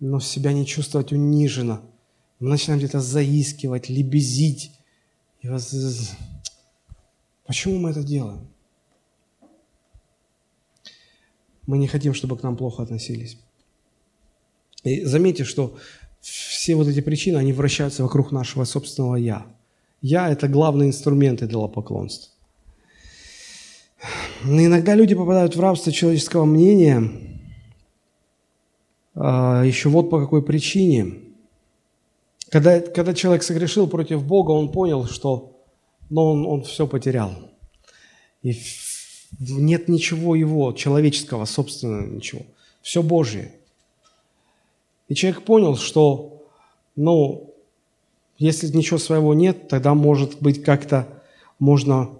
[0.00, 1.82] ну, себя не чувствовать униженно.
[2.38, 4.72] Мы начинаем где-то заискивать, лебезить.
[5.40, 5.74] И вас...
[7.46, 8.46] Почему мы это делаем?
[11.66, 13.38] Мы не хотим, чтобы к нам плохо относились.
[14.84, 15.76] И заметьте, что
[16.20, 19.46] все вот эти причины, они вращаются вокруг нашего собственного «я».
[20.02, 22.32] «Я»– это главный инструмент идолопоклонства.
[22.32, 22.35] Но
[24.44, 27.10] иногда люди попадают в рабство человеческого мнения
[29.14, 31.20] а, еще вот по какой причине.
[32.50, 35.56] Когда, когда человек согрешил против Бога, он понял, что
[36.10, 37.32] ну, он, он все потерял.
[38.42, 38.56] И
[39.40, 42.42] нет ничего его, человеческого, собственного ничего.
[42.82, 43.52] Все Божье.
[45.08, 46.46] И человек понял, что,
[46.94, 47.54] ну,
[48.38, 51.08] если ничего своего нет, тогда, может быть, как-то
[51.58, 52.10] можно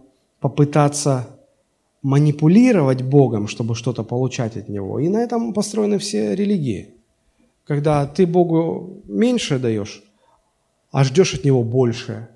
[0.40, 1.36] попытаться
[2.07, 5.00] манипулировать Богом, чтобы что-то получать от Него.
[5.00, 6.94] И на этом построены все религии.
[7.64, 10.04] Когда ты Богу меньше даешь,
[10.92, 12.28] а ждешь от Него больше.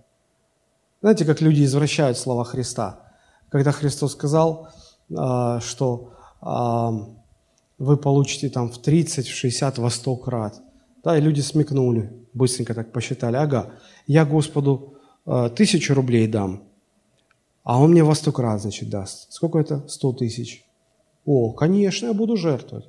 [1.02, 3.12] Знаете, как люди извращают слова Христа.
[3.48, 4.70] Когда Христос сказал,
[5.16, 7.06] а, что а,
[7.78, 10.60] вы получите там в 30, в 60, во 100 крат.
[11.04, 13.36] Да, и люди смекнули, быстренько так посчитали.
[13.36, 13.70] Ага,
[14.08, 14.94] я Господу
[15.24, 16.64] а, тысячу рублей дам,
[17.62, 19.32] а он мне во сто крат, значит, даст.
[19.32, 19.86] Сколько это?
[19.88, 20.64] Сто тысяч.
[21.24, 22.88] О, конечно, я буду жертвовать.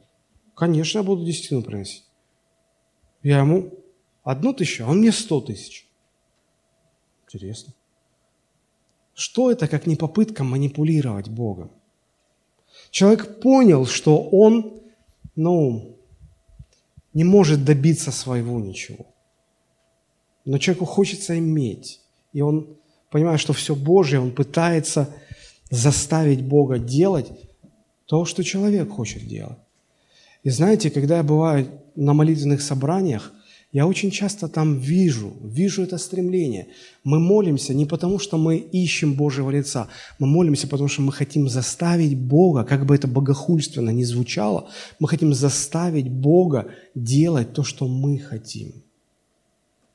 [0.56, 2.06] Конечно, я буду десятину приносить.
[3.24, 3.72] Я ему
[4.24, 5.88] одну тысячу, а он мне сто тысяч.
[7.26, 7.74] Интересно.
[9.14, 11.72] Что это, как не попытка манипулировать Богом?
[12.90, 14.82] Человек понял, что он,
[15.36, 15.98] ну,
[17.14, 19.06] не может добиться своего ничего.
[20.46, 22.02] Но человеку хочется иметь.
[22.34, 22.78] И он
[23.12, 25.14] понимая, что все Божье, он пытается
[25.70, 27.32] заставить Бога делать
[28.06, 29.58] то, что человек хочет делать.
[30.44, 33.32] И знаете, когда я бываю на молитвенных собраниях,
[33.74, 36.68] я очень часто там вижу, вижу это стремление.
[37.06, 39.88] Мы молимся не потому, что мы ищем Божьего лица,
[40.20, 45.08] мы молимся, потому что мы хотим заставить Бога, как бы это богохульственно ни звучало, мы
[45.08, 48.74] хотим заставить Бога делать то, что мы хотим.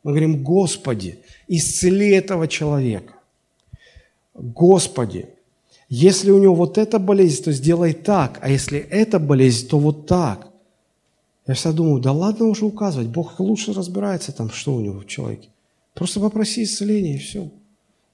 [0.06, 3.14] Мы говорим, Господи, исцели этого человека.
[4.34, 5.26] Господи,
[5.88, 10.06] если у него вот эта болезнь, то сделай так, а если эта болезнь, то вот
[10.06, 10.46] так.
[11.48, 15.08] Я всегда думаю, да ладно уже указывать, Бог лучше разбирается там, что у него в
[15.08, 15.48] человеке.
[15.92, 17.50] Просто попроси исцеления и все.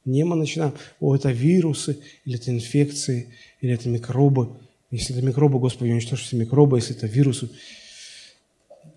[0.07, 4.49] Не мы начинаем, о, это вирусы, или это инфекции, или это микробы.
[4.91, 7.51] Если это микробы, Господи, уничтожь все микробы, если это вирусы.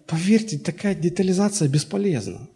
[0.07, 2.47] Поверьте, такая детализация бесполезна.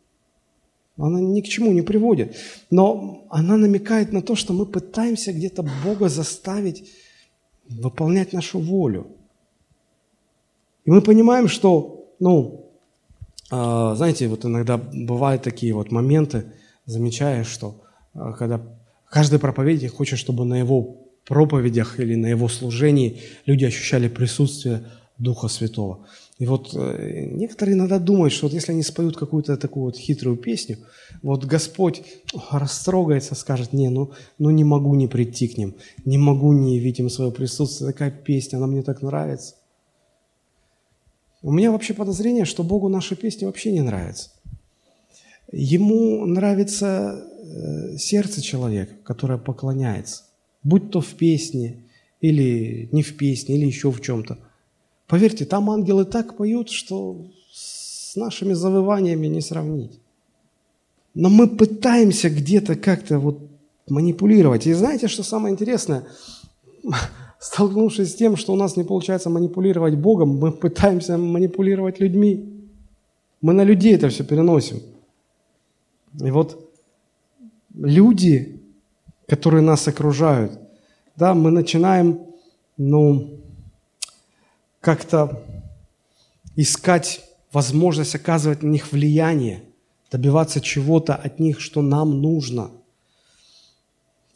[0.99, 2.35] Она ни к чему не приводит.
[2.69, 6.89] Но она намекает на то, что мы пытаемся где-то Бога заставить
[7.69, 9.07] выполнять нашу волю.
[10.85, 12.71] И мы понимаем, что, ну,
[13.51, 16.51] э, знаете, вот иногда бывают такие вот моменты,
[16.85, 17.81] замечаешь, что
[18.15, 18.61] э, когда
[19.09, 24.83] каждый проповедник хочет, чтобы на его проповедях или на его служении люди ощущали присутствие
[25.17, 26.07] Духа Святого.
[26.39, 30.37] И вот э, некоторые иногда думают, что вот если они споют какую-то такую вот хитрую
[30.37, 30.77] песню,
[31.21, 32.01] вот Господь
[32.49, 35.75] растрогается, скажет, не, ну, ну не могу не прийти к ним,
[36.05, 39.55] не могу не явить им свое присутствие, такая песня, она мне так нравится.
[41.41, 44.29] У меня вообще подозрение, что Богу наши песни вообще не нравятся.
[45.51, 50.23] Ему нравится э, сердце человека, которое поклоняется,
[50.63, 51.83] будь то в песне,
[52.21, 54.39] или не в песне, или еще в чем-то–
[55.09, 59.99] Поверьте, там ангелы так поют, что с нашими завываниями не сравнить.
[61.15, 63.39] Но мы пытаемся где-то как-то вот
[63.89, 64.67] манипулировать.
[64.67, 66.05] И знаете, что самое интересное?
[67.39, 72.69] Столкнувшись с тем, что у нас не получается манипулировать Богом, мы пытаемся манипулировать людьми.
[73.41, 74.79] Мы на людей это все переносим.
[76.23, 76.71] И вот
[77.73, 78.61] люди,
[79.27, 80.59] которые нас окружают,
[81.15, 82.19] да, мы начинаем,
[82.77, 83.39] ну,
[84.81, 85.43] как-то
[86.55, 87.21] искать
[87.51, 89.63] возможность оказывать на них влияние,
[90.11, 92.71] добиваться чего-то от них, что нам нужно.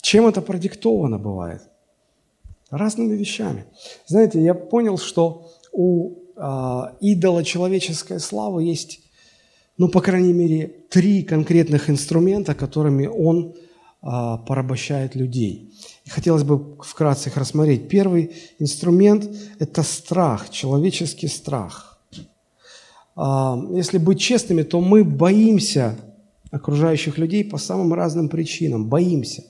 [0.01, 1.61] Чем это продиктовано бывает?
[2.69, 3.65] Разными вещами.
[4.07, 9.01] Знаете, я понял, что у э, идола человеческой славы есть,
[9.77, 13.55] ну, по крайней мере, три конкретных инструмента, которыми он
[14.05, 15.73] а, порабощает людей.
[16.05, 17.87] И хотелось бы вкратце их рассмотреть.
[17.87, 19.29] Первый инструмент–
[19.59, 21.97] это страх, человеческий страх.
[23.15, 25.95] А, если быть честными, то мы боимся
[26.51, 29.43] окружающих людей по самым разным причинам, боимся.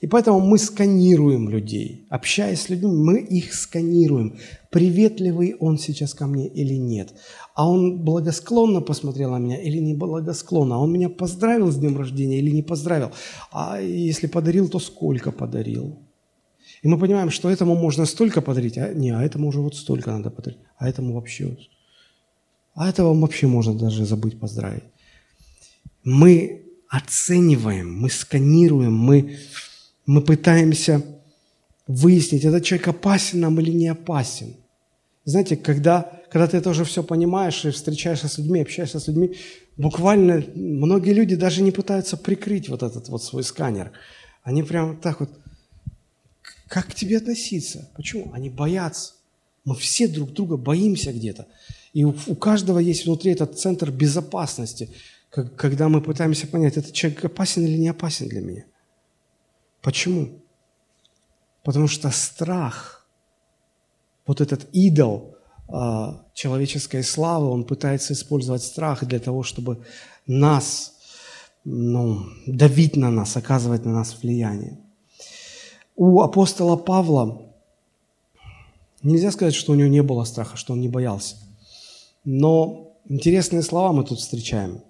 [0.00, 2.06] И поэтому мы сканируем людей.
[2.10, 4.38] Общаясь с людьми, мы их сканируем.
[4.76, 7.14] Приветливый он сейчас ко мне или нет.
[7.54, 10.74] А он благосклонно посмотрел на меня или не благосклонно.
[10.74, 13.10] А он меня поздравил с днем рождения или не поздравил.
[13.52, 15.98] А если подарил, то сколько подарил.
[16.82, 20.10] И мы понимаем, что этому можно столько подарить, а не, а этому уже вот столько
[20.10, 21.56] надо подарить, а этому вообще,
[22.74, 24.84] а этого вообще можно даже забыть поздравить.
[26.04, 29.38] Мы оцениваем, мы сканируем, мы
[30.04, 31.02] мы пытаемся
[31.86, 34.54] выяснить, этот человек опасен нам или не опасен.
[35.26, 39.36] Знаете, когда, когда ты это уже все понимаешь и встречаешься с людьми, общаешься с людьми,
[39.76, 43.90] буквально многие люди даже не пытаются прикрыть вот этот вот свой сканер.
[44.44, 45.30] Они прям так вот,
[46.68, 47.90] как к тебе относиться?
[47.96, 48.32] Почему?
[48.32, 49.14] Они боятся.
[49.64, 51.48] Мы все друг друга боимся где-то.
[51.92, 54.90] И у, у каждого есть внутри этот центр безопасности,
[55.56, 58.64] когда мы пытаемся понять, этот человек опасен или не опасен для меня.
[59.82, 60.40] Почему?
[61.64, 62.95] Потому что страх,
[64.26, 65.36] вот этот идол
[65.68, 69.84] а, человеческой славы, он пытается использовать страх для того, чтобы
[70.26, 70.94] нас,
[71.64, 74.78] ну, давить на нас, оказывать на нас влияние.
[75.96, 77.42] У апостола Павла
[79.02, 81.36] нельзя сказать, что у него не было страха, что он не боялся.
[82.24, 84.82] Но интересные слова мы тут встречаем.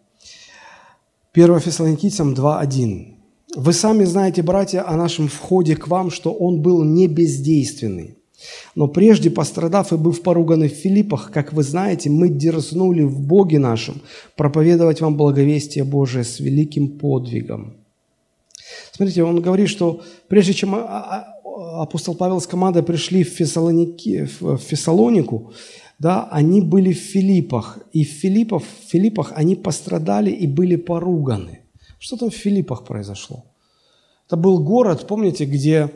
[1.32, 3.14] 1 Фессалоникийцам 2.1.
[3.56, 8.15] Вы сами знаете, братья, о нашем входе к вам, что он был не бездейственный.
[8.74, 13.58] Но прежде, пострадав и быв поруганы в Филиппах, как вы знаете, мы дерзнули в Боге
[13.58, 14.00] нашем
[14.36, 17.74] проповедовать вам благовестие Божие с великим подвигом.
[18.92, 24.28] Смотрите, он говорит, что прежде чем а, а, апостол Павел с командой пришли в, Фессалоники,
[24.40, 25.52] в Фессалонику,
[25.98, 31.60] да, они были в Филиппах, и в Филиппах, в Филиппах они пострадали и были поруганы–
[31.98, 33.44] что там в Филиппах произошло?
[34.26, 35.90] Это был город, помните, где а,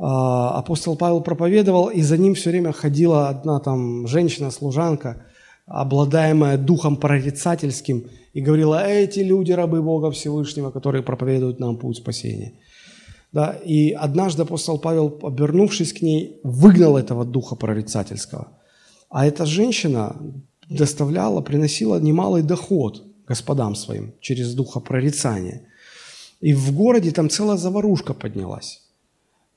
[0.00, 5.26] апостол Павел проповедовал, и за ним все время ходила одна там женщина-служанка,
[5.66, 12.54] обладаемая духом прорицательским, и говорила, эти люди, рабы Бога Всевышнего, которые проповедуют нам путь спасения.
[13.32, 18.48] Да, и однажды апостол Павел, обернувшись к ней, выгнал этого духа прорицательского.
[19.08, 20.16] А эта женщина
[20.68, 25.62] доставляла, приносила немалый доход господам своим через духа прорицания.
[26.40, 28.80] И в городе там целая заварушка поднялась.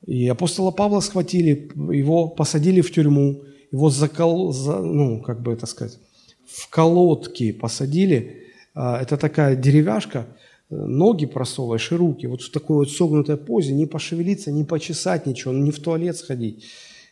[0.05, 5.65] И апостола Павла схватили, его посадили в тюрьму, его закол, за, ну, как бы это
[5.65, 5.97] сказать,
[6.45, 8.43] в колодки посадили.
[8.75, 10.27] А, это такая деревяшка,
[10.69, 15.53] ноги просовываешь и руки, вот в такой вот согнутой позе, не пошевелиться, не почесать ничего,
[15.53, 16.65] не в туалет сходить,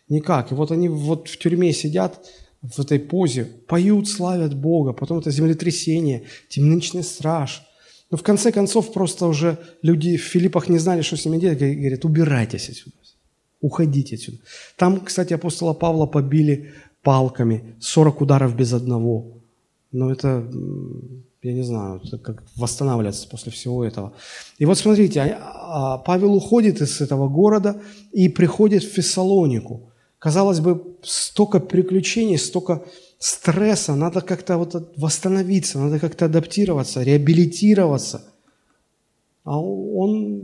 [0.10, 0.52] никак.
[0.52, 2.26] И вот они вот в тюрьме сидят,
[2.62, 7.64] в этой позе, поют, славят Бога, потом это землетрясение, темничный страж.
[8.12, 11.59] Но в конце концов просто уже люди в Филиппах не знали, что с ними делать,
[11.59, 12.95] говорят, убирайтесь отсюда,
[13.62, 14.38] уходите отсюда.
[14.78, 19.38] Там, кстати, апостола Павла побили палками, 40 ударов без одного.
[19.93, 20.45] Но это,
[21.41, 24.14] я не знаю, это как восстанавливаться после всего этого.
[24.59, 27.82] И вот смотрите, а, Павел уходит из этого города
[28.12, 29.88] и приходит в Фессалонику–
[30.22, 32.84] Казалось бы, столько приключений, столько
[33.17, 38.22] стресса, надо как-то вот восстановиться, надо как-то адаптироваться, реабилитироваться.
[39.43, 40.43] А он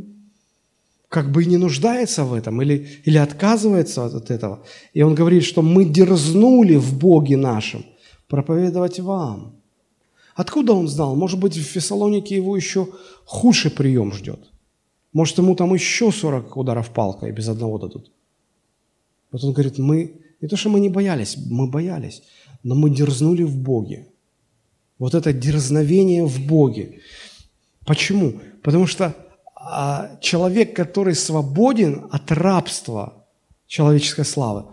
[1.10, 4.64] как бы и не нуждается в этом или, или отказывается от этого.
[4.96, 7.86] И он говорит, что мы дерзнули в Боге нашем
[8.28, 9.62] проповедовать вам.
[10.34, 11.16] Откуда он знал?
[11.16, 12.88] Может быть, в Фессалонике его еще
[13.26, 14.40] худший прием ждет.
[15.14, 18.12] Может, ему там еще 40 ударов палкой без одного дадут.
[19.32, 22.24] Вот он говорит, мы, не то, что мы не боялись, мы боялись,
[22.64, 24.08] но мы дерзнули в Боге.
[25.00, 27.02] Вот это дерзновение в Боге.
[27.86, 28.40] Почему?
[28.64, 29.16] Потому что
[29.56, 33.26] а, человек, который свободен от рабства
[33.68, 34.66] человеческой славы,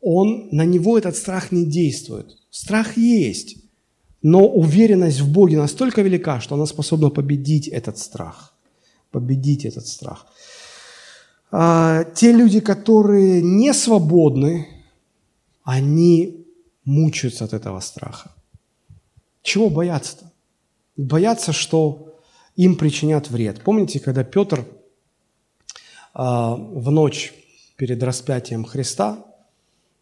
[0.00, 2.36] он, на него этот страх не действует.
[2.50, 3.56] Страх есть,
[4.22, 8.54] но уверенность в Боге настолько велика, что она способна победить этот страх.
[9.10, 10.26] Победить этот страх.
[11.52, 14.68] А, те люди, которые не свободны,
[15.64, 16.46] они
[16.84, 18.32] мучаются от этого страха.
[19.42, 20.30] Чего бояться-то?
[20.96, 22.14] Бояться, что
[22.56, 23.62] им причинят вред.
[23.62, 24.64] Помните, когда Петр
[26.14, 27.34] а, в ночь
[27.76, 29.24] перед распятием Христа,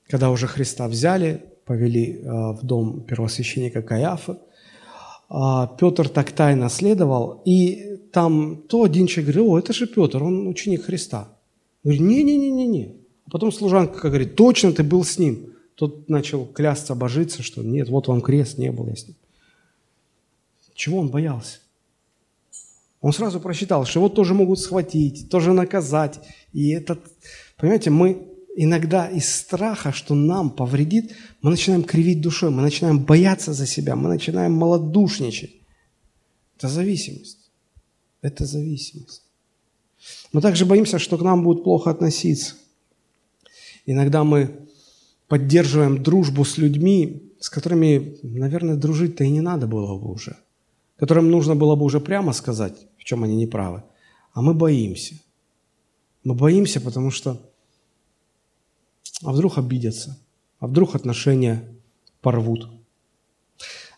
[0.08, 4.36] когда уже Христа взяли, повели а, в дом первосвященника Каиафы,
[5.78, 10.48] Петр так тайно следовал, и там то один человек говорит, о, это же Петр, он
[10.48, 11.28] ученик Христа.
[11.84, 12.96] Говорит, не-не-не-не-не.
[13.26, 15.54] А потом служанка говорит, точно ты был с ним.
[15.74, 19.16] Тот начал клясться, божиться, что нет, вот вам крест, не был я с ним.
[20.74, 21.58] Чего он боялся?
[23.00, 26.20] Он сразу просчитал, что его тоже могут схватить, тоже наказать.
[26.52, 27.00] И этот,
[27.56, 28.26] понимаете, мы
[28.56, 33.94] иногда из страха, что нам повредит, мы начинаем кривить душой, мы начинаем бояться за себя,
[33.94, 35.52] мы начинаем малодушничать.
[36.56, 37.50] Это зависимость.
[38.20, 39.22] Это зависимость.
[40.32, 42.54] Мы также боимся, что к нам будут плохо относиться.
[43.86, 44.68] Иногда мы
[45.28, 50.36] поддерживаем дружбу с людьми, с которыми, наверное, дружить-то и не надо было бы уже,
[50.96, 53.84] которым нужно было бы уже прямо сказать, в чем они неправы.
[54.32, 55.14] А мы боимся.
[56.24, 57.40] Мы боимся, потому что
[59.22, 60.18] а вдруг обидятся,
[60.60, 61.64] а вдруг отношения
[62.20, 62.68] порвут.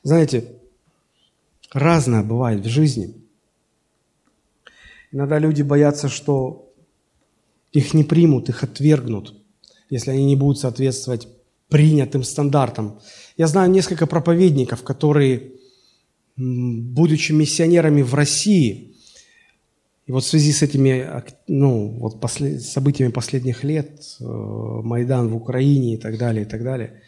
[0.02, 0.56] Знаете,
[1.72, 3.19] разное бывает в жизни.
[5.12, 6.72] Иногда люди боятся, что
[7.72, 9.34] их не примут, их отвергнут–
[9.90, 11.28] если они не будут соответствовать
[11.68, 13.00] принятым стандартам.
[13.36, 15.52] Я знаю несколько проповедников, которые,
[16.36, 18.94] будучи миссионерами в России,
[20.06, 21.06] и вот в связи с этими
[21.46, 26.64] ну, вот послед, событиями последних лет, э, Майдан в Украине и так далее, и так
[26.64, 27.02] далее,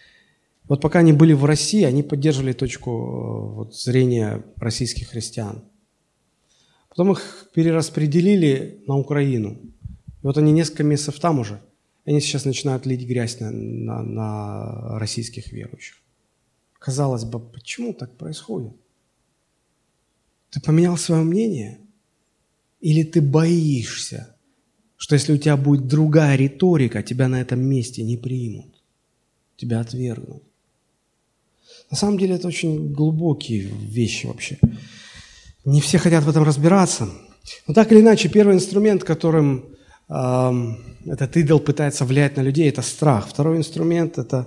[0.68, 5.64] вот пока они были в России, они поддерживали точку э, вот, зрения российских христиан.
[6.92, 9.52] Потом их перераспределили на Украину.
[9.52, 11.60] И вот они несколько месяцев там уже–
[12.04, 15.96] они сейчас начинают лить грязь на, на, на российских верующих.
[16.78, 18.72] Казалось бы, почему так происходит?
[20.50, 21.78] Ты поменял свое мнение?
[22.80, 24.34] Или ты боишься,
[24.96, 28.82] что если у тебя будет другая риторика, тебя на этом месте не примут,
[29.56, 30.42] тебя отвергнут?
[31.90, 34.58] На самом деле это очень глубокие вещи вообще.
[35.64, 37.08] Не все хотят в этом разбираться.
[37.66, 39.66] Но так или иначе, первый инструмент, которым
[40.08, 43.28] этот идол пытается влиять на людей, это страх.
[43.28, 44.46] Второй инструмент– это,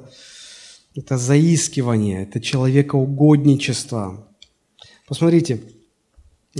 [0.95, 4.27] это заискивание, это человекоугодничество.
[5.07, 5.61] Посмотрите,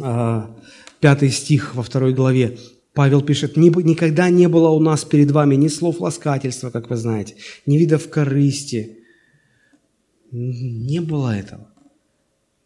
[0.01, 0.55] а,
[0.99, 2.57] пятый стих во второй главе.
[2.93, 7.35] Павел пишет, «Никогда не было у нас перед вами ни слов ласкательства, как вы знаете,
[7.65, 8.99] ни видов корысти».
[10.31, 11.74] Не было этого.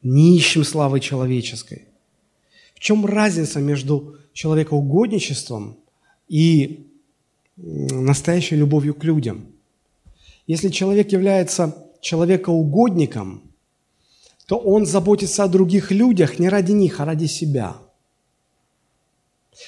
[0.01, 1.87] Не ищем славы человеческой.
[2.73, 5.77] В чем разница между человекоугодничеством
[6.27, 6.87] и
[7.57, 9.47] настоящей любовью к людям.
[10.47, 13.43] Если человек является человекоугодником,
[14.47, 17.75] то он заботится о других людях не ради них, а ради себя.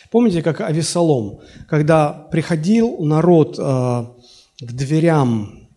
[0.09, 5.67] Помните, как Авесолом, когда приходил народ э, к дверям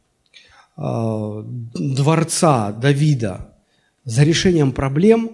[0.76, 1.42] э,
[1.74, 3.53] дворца Давида
[4.04, 5.30] за решением проблем, э,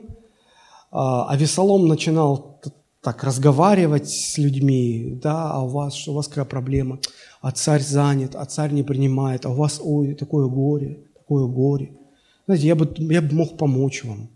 [0.93, 2.61] Авесолом начинал
[3.03, 6.99] так разговаривать с людьми, да, а у вас, что у вас какая проблема,
[7.41, 11.93] а царь занят, а царь не принимает, а у вас, ой, такое горе, такое горе.
[12.47, 14.29] Знаете, я бы, я бы мог помочь вам.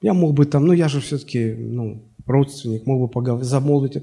[0.00, 4.02] Я мог бы там, ну я же все-таки, ну, родственник, мог бы поговорить, замолвить.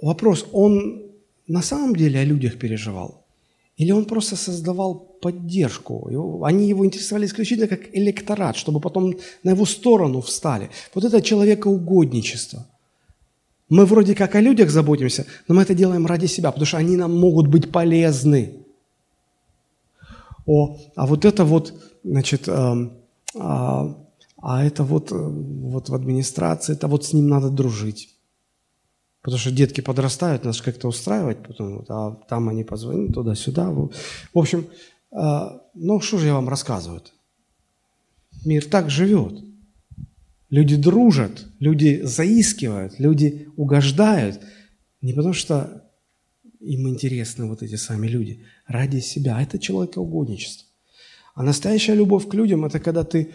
[0.00, 1.02] Вопрос, он
[1.46, 3.24] на самом деле о людях переживал?
[3.78, 6.10] Или он просто создавал поддержку?
[6.44, 9.14] Они его интересовали исключительно как электорат, чтобы потом
[9.44, 10.70] на его сторону встали.
[10.94, 12.66] Вот это человекоугодничество.
[13.68, 16.96] Мы вроде как о людях заботимся, но мы это делаем ради себя, потому что они
[16.96, 18.54] нам могут быть полезны.
[20.46, 22.90] О, а вот это вот, значит, э,
[23.36, 23.96] а,
[24.38, 28.08] а это вот, э, вот в администрации, это вот с ним надо дружить.
[29.22, 33.70] Потому что детки подрастают, нас как-то устраивать потом, а там они позвонят туда-сюда.
[33.70, 33.90] В
[34.34, 34.68] общем,
[35.12, 35.40] э,
[35.74, 37.02] ну что же я вам рассказываю?
[38.44, 39.44] Мир так живет.
[40.50, 44.40] Люди дружат, люди заискивают, люди угождают.
[45.02, 45.84] Не потому что
[46.60, 49.36] им интересны вот эти сами люди, ради себя.
[49.36, 50.66] А это человекоугодничество.
[51.34, 53.34] А настоящая любовь к людям– это когда ты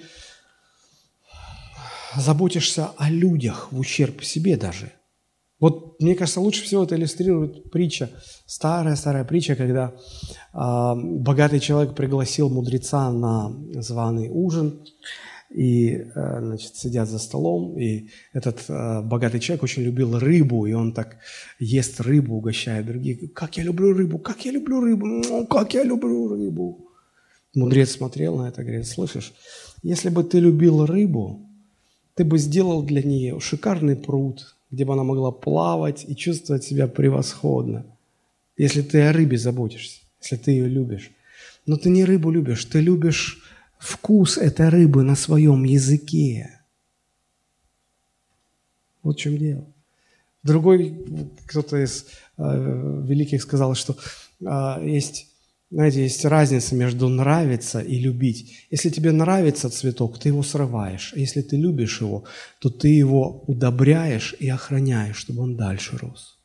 [2.17, 4.91] заботишься о людях в ущерб себе даже.
[5.63, 8.09] Вот, мне кажется, лучше всего это иллюстрирует притча,
[8.45, 13.49] старая-старая притча, когда э, богатый человек пригласил мудреца на
[13.81, 14.85] званый ужин,
[15.49, 20.73] и, э, значит, сидят за столом, и этот э, богатый человек очень любил рыбу, и
[20.73, 21.15] он так
[21.59, 23.31] ест рыбу, угощает других.
[23.31, 26.89] Как я люблю рыбу, как я люблю рыбу, ну, как я люблю рыбу.
[27.55, 29.31] Мудрец смотрел на это, говорит, слышишь,
[29.81, 31.39] если бы ты любил рыбу,
[32.15, 36.87] ты бы сделал для нее шикарный пруд, где бы она могла плавать и чувствовать себя
[36.87, 37.85] превосходно.
[38.57, 41.11] Если ты о рыбе заботишься, если ты ее любишь.
[41.67, 43.43] Но ты не рыбу любишь, ты любишь
[43.77, 46.59] вкус этой рыбы на своем языке.
[49.03, 49.63] Вот в чем дело.
[50.41, 51.05] Другой,
[51.45, 52.07] кто-то из
[52.37, 53.95] э, великих сказал, что
[54.41, 55.27] э, есть
[55.73, 58.67] знаете, есть разница между нравиться и любить.
[58.69, 61.13] Если тебе нравится цветок, ты его срываешь.
[61.15, 62.25] А если ты любишь его,
[62.59, 66.37] то ты его удобряешь и охраняешь, чтобы он дальше рос.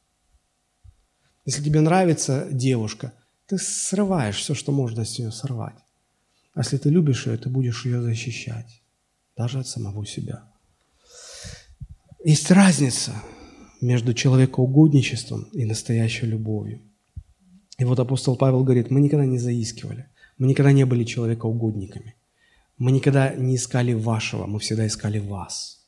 [1.44, 3.12] Если тебе нравится девушка,
[3.46, 5.76] ты срываешь все, что можно с нее сорвать.
[6.54, 8.82] А если ты любишь ее, ты будешь ее защищать,
[9.36, 10.50] даже от самого себя.
[12.24, 13.12] Есть разница
[13.82, 16.87] между человекоугодничеством и настоящей любовью.
[17.78, 20.06] И вот апостол Павел говорит, мы никогда не заискивали,
[20.36, 22.16] мы никогда не были человекоугодниками,
[22.76, 25.86] мы никогда не искали вашего, мы всегда искали вас.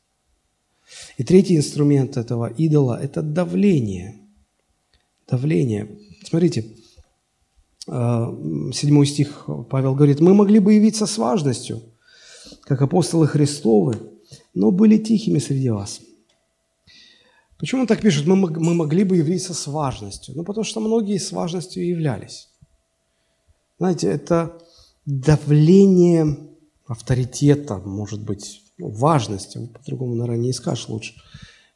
[1.18, 4.20] И третий инструмент этого идола– это давление.
[5.28, 5.88] Давление.
[6.24, 6.76] Смотрите,
[7.86, 11.82] э, седьмой стих Павел говорит, мы могли бы явиться с важностью,
[12.62, 13.96] как апостолы Христовы,
[14.54, 16.00] но были тихими среди вас–
[17.60, 18.26] Почему он так пишет?
[18.26, 20.34] Мы, мы могли бы явиться с важностью.
[20.34, 22.48] Ну, потому что многие с важностью являлись.
[23.78, 24.58] Знаете, это
[25.04, 26.36] давление
[26.86, 31.14] авторитета, может быть, ну, важности, по-другому, наверное, не скажешь лучше,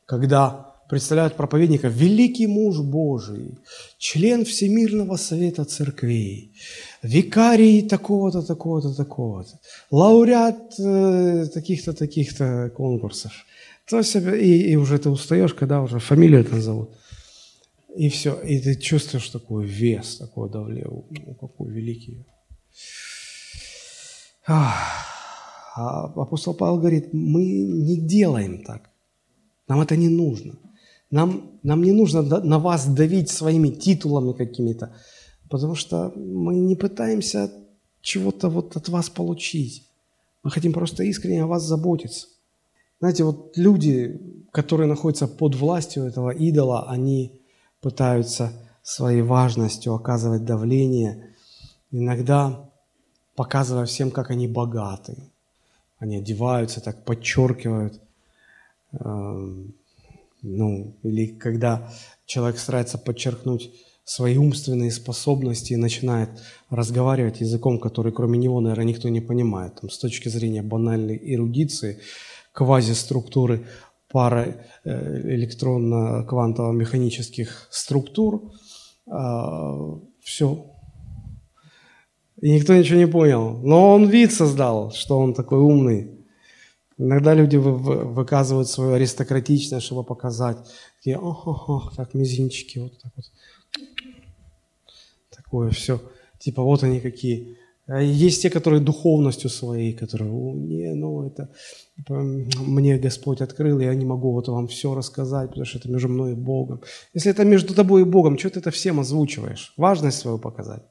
[0.06, 3.58] когда представляют проповедника великий муж Божий,
[3.98, 6.52] член Всемирного Совета Церквей,
[7.02, 9.58] викарий такого-то, такого-то, такого-то,
[9.90, 13.32] лауреат э, таких-то, таких-то конкурсов–
[13.88, 16.90] то себя, и, и уже ты устаешь, когда уже фамилию это зовут.
[17.96, 18.40] И все.
[18.42, 21.04] И ты чувствуешь такой вес, такое давление.
[21.26, 22.26] Ну, какой великий.
[24.46, 24.74] А
[25.76, 28.90] апостол Павел говорит, мы не делаем так.
[29.68, 30.54] Нам это не нужно.
[31.10, 34.96] Нам, нам не нужно на вас давить своими титулами какими-то,
[35.48, 37.52] потому что мы не пытаемся
[38.00, 39.86] чего-то вот от вас получить.
[40.42, 42.26] Мы хотим просто искренне о вас заботиться.
[43.00, 44.20] Знаете, вот люди,
[44.52, 47.32] которые находятся под властью этого идола, они
[47.80, 51.34] пытаются своей важностью оказывать давление,
[51.90, 52.70] иногда
[53.34, 55.16] показывая всем, как они богаты.
[55.98, 58.00] Они одеваются, так подчеркивают.
[58.92, 59.74] Эм,
[60.42, 61.90] ну, или когда
[62.26, 63.70] человек старается подчеркнуть
[64.04, 66.28] свои умственные способности и начинает
[66.68, 69.80] разговаривать языком, который кроме него, наверное, никто не понимает.
[69.80, 72.00] Там, с точки зрения банальной эрудиции–
[72.54, 73.66] квазиструктуры
[74.10, 78.52] пары э, электронно-квантово-механических структур.
[79.10, 80.64] А, Все.
[82.40, 83.58] И никто ничего не понял.
[83.62, 86.12] Но он вид создал, что он такой умный.
[86.96, 90.58] Иногда люди выказывают свою аристократичность, чтобы показать.
[90.98, 93.24] Такие, ох, как мизинчики, вот так вот.
[95.30, 96.00] Такое все.
[96.38, 97.58] Типа вот они какие.
[97.86, 101.50] А есть те, которые духовностью своей, которые, не, ну это
[101.96, 106.08] типа, мне Господь открыл, я не могу вот вам все рассказать, потому что это между
[106.08, 106.80] мной и Богом.
[107.12, 109.74] Если это между тобой и Богом, что ты это всем озвучиваешь?
[109.76, 110.82] Важность свою показать.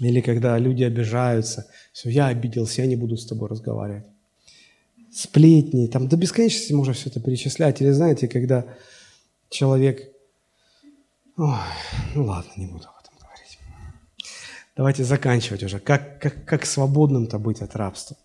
[0.00, 4.04] Или когда люди обижаются, все, я обиделся, я не буду с тобой разговаривать.
[5.12, 7.80] Сплетни, там до бесконечности можно все это перечислять.
[7.80, 8.64] Или знаете, когда
[9.48, 10.12] человек...
[11.36, 11.54] Ой,
[12.14, 12.86] ну ладно, не буду.
[14.78, 15.80] Давайте заканчивать уже.
[15.80, 18.16] Как, как, как свободным-то быть от рабства?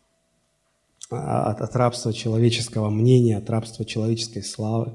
[1.09, 4.93] А, от, от рабства человеческого мнения, от рабства человеческой славы.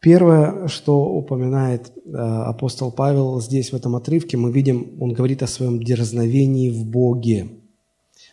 [0.00, 5.46] Первое, что упоминает э, апостол Павел здесь, в этом отрывке, мы видим, он говорит о
[5.46, 7.50] своем дерзновении в Боге.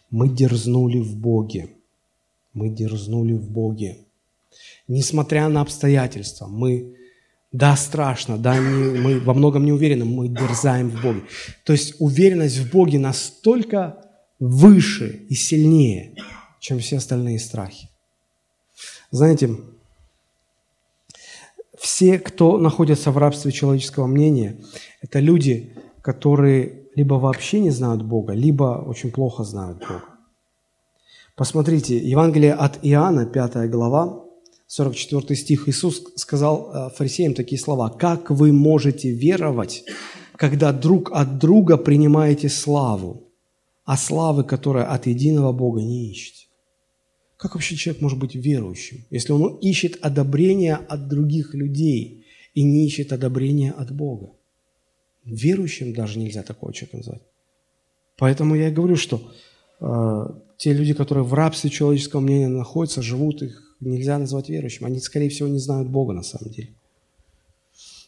[0.10, 1.72] Мы дерзнули в Боге.
[2.54, 3.98] Мы дерзнули в Боге.
[4.88, 6.96] Несмотря на обстоятельства, мы,
[7.58, 11.22] да, страшно, да, не, мы во многом не уверены, мы дерзаем в Боге.
[11.66, 13.98] То есть уверенность в Боге настолько
[14.40, 16.14] выше и сильнее,
[16.60, 17.90] чем все остальные страхи.
[19.10, 19.50] Знаете,
[21.80, 24.58] все, кто находится в рабстве человеческого мнения,
[25.02, 30.04] это люди, которые либо вообще не знают Бога, либо очень плохо знают Бога.
[31.36, 34.27] Посмотрите, Евангелие от Иоанна, 5 глава,
[34.68, 35.70] 44 стих.
[35.70, 37.90] Иисус сказал э, фарисеям такие слова.
[37.90, 39.84] «Как вы можете веровать,
[40.36, 43.32] когда друг от друга принимаете славу,
[43.86, 46.48] а славы, которая от единого Бога, не ищете?»
[47.38, 52.88] Как вообще человек может быть верующим, если он ищет одобрения от других людей и не
[52.88, 54.32] ищет одобрения от Бога?
[55.24, 57.22] Верующим даже нельзя такого человека назвать.
[58.18, 59.22] Поэтому я и говорю, что
[59.80, 64.86] э, те люди, которые в рабстве человеческого мнения находятся, живут, их нельзя назвать верующим.
[64.86, 66.70] Они, скорее всего, не знают Бога на самом деле.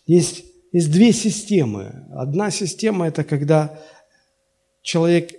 [0.06, 2.06] Есть, есть две системы.
[2.12, 3.80] Одна система– это когда
[4.82, 5.32] человек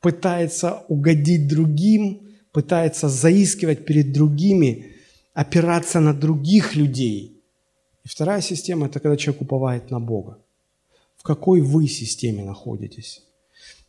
[0.00, 2.20] пытается угодить другим–
[2.52, 4.92] пытается заискивать перед другими,
[5.34, 7.40] опираться на других людей.
[8.04, 10.38] И вторая система– это когда человек уповает на Бога.
[11.16, 13.22] В какой вы системе находитесь?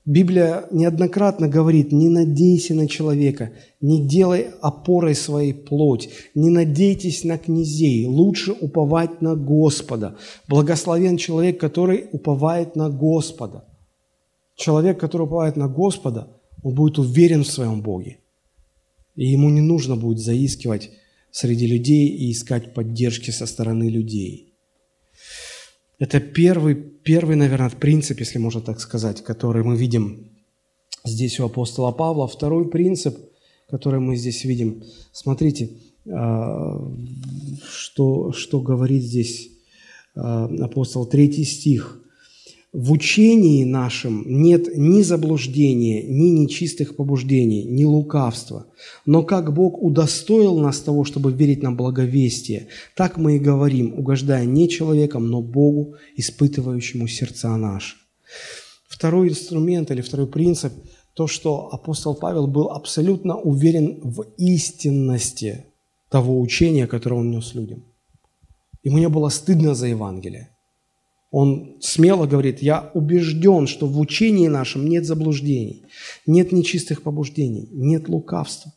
[0.06, 7.38] Библия неоднократно говорит, не надейся на человека, не делай опорой своей плоть, не надейтесь на
[7.38, 10.18] князей, лучше уповать на Господа.
[10.49, 13.64] Благословен человек, который уповает на Господа.
[14.56, 16.28] Человек, который уповает на Господа,
[16.64, 18.18] он будет уверен в своем Боге.
[19.16, 20.89] И ему не нужно будет заискивать
[21.32, 24.53] среди людей и искать поддержки со стороны людей.
[26.00, 30.32] Это первый, первый, наверное, принцип, если можно так сказать, который мы видим
[31.06, 32.28] здесь у апостола Павла.
[32.28, 33.18] Второй принцип,
[33.70, 34.84] который мы здесь видим.
[35.12, 35.70] Смотрите,
[36.12, 36.91] а,
[37.70, 39.50] что, что говорит здесь
[40.16, 42.00] а, апостол, третий стих–
[42.74, 48.65] в учении нашем нет ни заблуждения, ни нечистых побуждений, ни лукавства.
[49.05, 54.45] Но как Бог удостоил нас того, чтобы верить на благовестие, так мы и говорим, угождая
[54.45, 57.95] не человеком, но Богу, испытывающему сердца наши.
[58.88, 60.74] Второй инструмент или второй принцип–
[61.13, 65.65] то, что апостол Павел был абсолютно уверен в истинности
[66.09, 67.84] того учения, которое он нес людям.
[68.84, 70.49] Ему не было стыдно за Евангелие.
[71.34, 75.84] Он смело говорит, я убежден, что в учении нашем нет заблуждений,
[76.28, 78.72] нет нечистых побуждений, нет лукавства.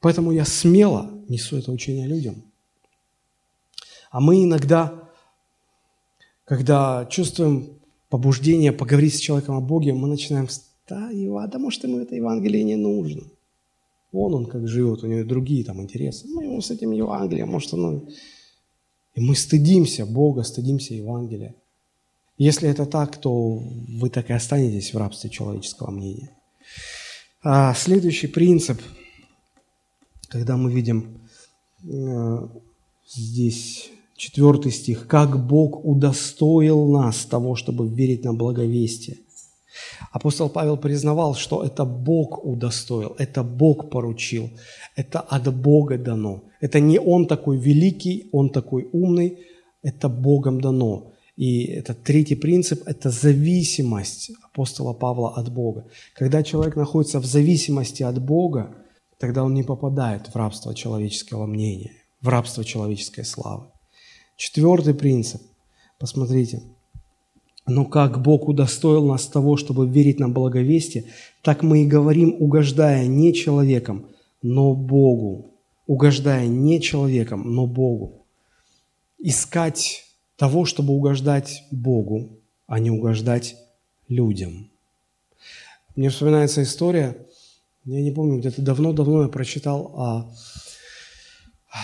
[0.00, 2.42] Поэтому я смело несу это учение людям.
[4.10, 5.08] А мы иногда,
[6.44, 7.70] когда чувствуем
[8.10, 10.46] побуждение поговорить с человеком о Боге, мы начинаем,
[10.86, 13.22] да, Ива, да может ему это Евангелие не нужно.
[14.12, 16.26] Вон он как живет, у него другие там интересы.
[16.28, 18.02] Ну, ему с этим Евангелием, может, оно
[19.14, 21.54] и мы стыдимся Бога, стыдимся Евангелия.
[22.38, 26.30] Если это так, то вы так и останетесь в рабстве человеческого мнения.
[27.42, 28.80] А следующий принцип,
[30.28, 31.20] когда мы видим
[31.84, 32.48] э,
[33.06, 39.18] здесь четвертый стих, как Бог удостоил нас того, чтобы верить на благовестие–
[40.10, 44.50] Апостол Павел признавал, что это Бог удостоил, это Бог поручил,
[44.96, 46.42] это от Бога дано.
[46.60, 49.38] Это не Он такой великий, Он такой умный,
[49.82, 51.12] это Богом дано.
[51.36, 55.86] И это третий принцип– это зависимость апостола Павла от Бога.
[56.14, 58.74] Когда человек находится в зависимости от Бога,
[59.18, 63.68] тогда он не попадает в рабство человеческого мнения, в рабство человеческой славы.
[64.36, 65.40] Четвертый принцип.
[65.98, 66.62] Посмотрите–
[67.70, 71.04] но как Бог удостоил нас того, чтобы верить на благовестие,
[71.40, 74.06] так мы и говорим, угождая не человеком,
[74.42, 75.54] но Богу.
[75.86, 78.26] Угождая не человеком, но Богу.
[79.18, 80.04] Искать
[80.36, 83.56] того, чтобы угождать Богу, а не угождать
[84.08, 84.68] людям.
[85.94, 87.16] Мне вспоминается история,
[87.84, 90.34] я не помню, где-то давно-давно я прочитал о,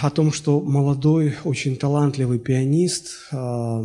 [0.03, 3.85] о том, что молодой, очень талантливый пианист, а,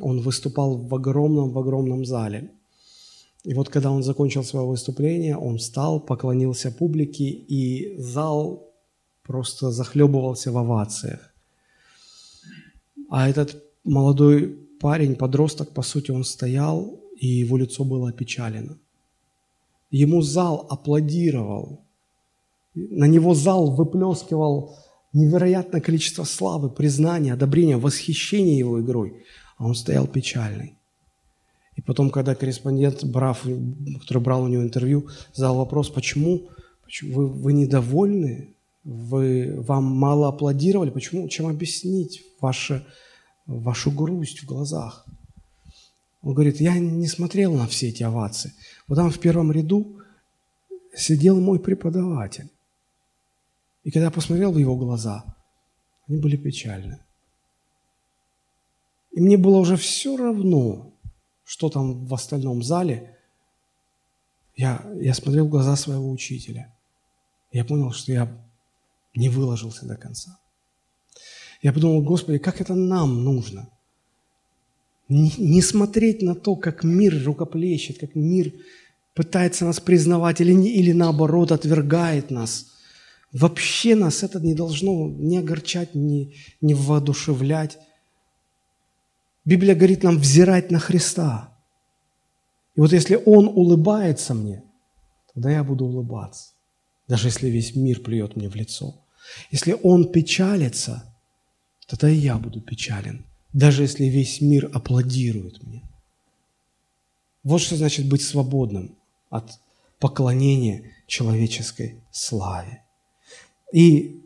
[0.00, 2.50] он выступал в огромном, в огромном зале.
[3.44, 8.72] И вот когда он закончил свое выступление, он встал, поклонился публике, и зал
[9.22, 11.32] просто захлебывался в овациях.
[13.08, 14.48] А этот молодой
[14.80, 18.76] парень, подросток, по сути, он стоял, и его лицо было опечалено.
[19.90, 21.80] Ему зал аплодировал.
[22.74, 24.76] На него зал выплескивал
[25.12, 29.24] невероятное количество славы, признания, одобрения, восхищения его игрой,
[29.56, 30.76] а он стоял печальный.
[31.76, 33.42] И потом, когда корреспондент, брав,
[34.00, 36.48] который брал у него интервью, задал вопрос, почему,
[36.84, 38.54] почему вы, вы недовольны,
[38.84, 42.86] вы, вам мало аплодировали, почему, чем объяснить ваше,
[43.46, 45.06] вашу грусть в глазах?
[46.22, 48.52] Он говорит, я не смотрел на все эти овации.
[48.88, 50.00] Вот там в первом ряду
[50.94, 52.48] сидел мой преподаватель.
[53.84, 55.24] И когда я посмотрел в его глаза,
[56.08, 56.98] они были печальны.
[59.16, 60.92] И мне было уже все равно,
[61.42, 63.16] что там в остальном зале.
[64.54, 66.76] Я, я смотрел в глаза своего учителя.
[67.50, 68.46] Я понял, что я
[69.14, 70.38] не выложился до конца.
[71.62, 73.70] Я подумал, Господи, как это нам нужно?
[75.08, 78.52] Не, не смотреть на то, как мир рукоплещет, как мир
[79.14, 82.66] пытается нас признавать или, не, или наоборот отвергает нас.
[83.32, 87.78] Вообще нас это не должно не огорчать, не, не воодушевлять.
[89.46, 91.56] Библия говорит нам взирать на Христа.
[92.74, 94.64] И вот если Он улыбается мне,
[95.32, 96.50] тогда я буду улыбаться,
[97.08, 98.96] даже если весь мир плюет мне в лицо.
[99.52, 101.16] Если Он печалится,
[101.86, 105.82] тогда и я буду печален, даже если весь мир аплодирует мне.
[107.44, 108.98] Вот что значит быть свободным
[109.30, 109.60] от
[110.00, 112.82] поклонения человеческой славе.
[113.72, 114.20] И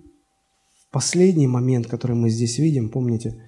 [0.90, 3.46] последний момент, который мы здесь видим, помните,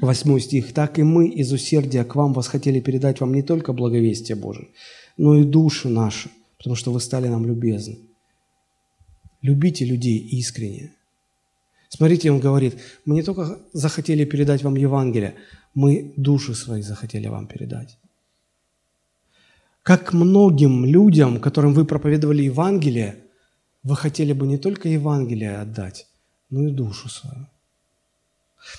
[0.00, 4.36] восьмой стих, «Так и мы из усердия к вам восхотели передать вам не только благовестие
[4.36, 4.68] Божие,
[5.16, 7.98] но и души наши, потому что вы стали нам любезны».
[9.42, 10.92] Любите людей искренне.
[11.88, 15.34] Смотрите, он говорит, мы не только захотели передать вам Евангелие,
[15.74, 17.98] мы души свои захотели вам передать.
[19.82, 23.16] Как многим людям, которым вы проповедовали Евангелие,
[23.82, 26.06] вы хотели бы не только Евангелие отдать,
[26.50, 27.48] но и душу свою.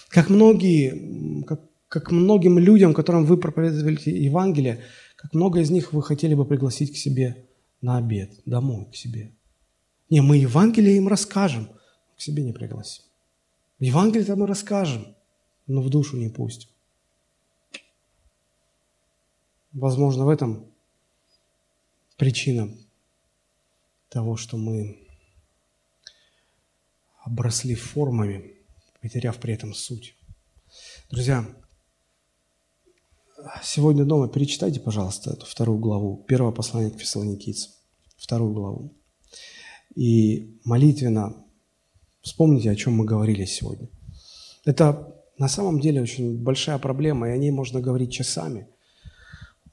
[0.10, 4.82] Как, многие, как, как многим людям, которым вы проповедовали Евангелие,
[5.16, 7.48] как много из них вы хотели бы пригласить к себе
[7.82, 9.32] на обед, домой к себе.
[10.10, 11.70] Не, мы Евангелие им расскажем,
[12.16, 13.04] к себе не пригласим.
[13.80, 15.16] Евангелие-то мы расскажем,
[15.68, 16.70] но в душу не пустим.
[19.72, 20.68] Возможно, в этом
[22.16, 22.70] причина
[24.10, 25.00] того, что мы
[27.24, 28.53] обросли формами,
[29.04, 30.16] потеряв при этом суть.
[31.12, 31.46] Друзья,
[33.62, 37.74] сегодня дома перечитайте, пожалуйста, эту вторую главу, первое послание к фессалоникийцам,
[38.16, 38.98] вторую главу.
[39.94, 41.36] И молитвенно
[42.22, 43.90] вспомните, о чем мы говорили сегодня.
[44.64, 48.70] Это на самом деле очень большая проблема, и о ней можно говорить часами–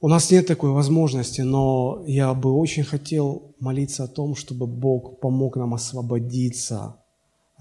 [0.03, 5.19] у нас нет такой возможности, но я бы очень хотел молиться о том, чтобы Бог
[5.19, 7.00] помог нам освободиться,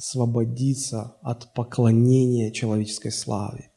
[0.01, 3.71] освободиться от поклонения человеческой славе.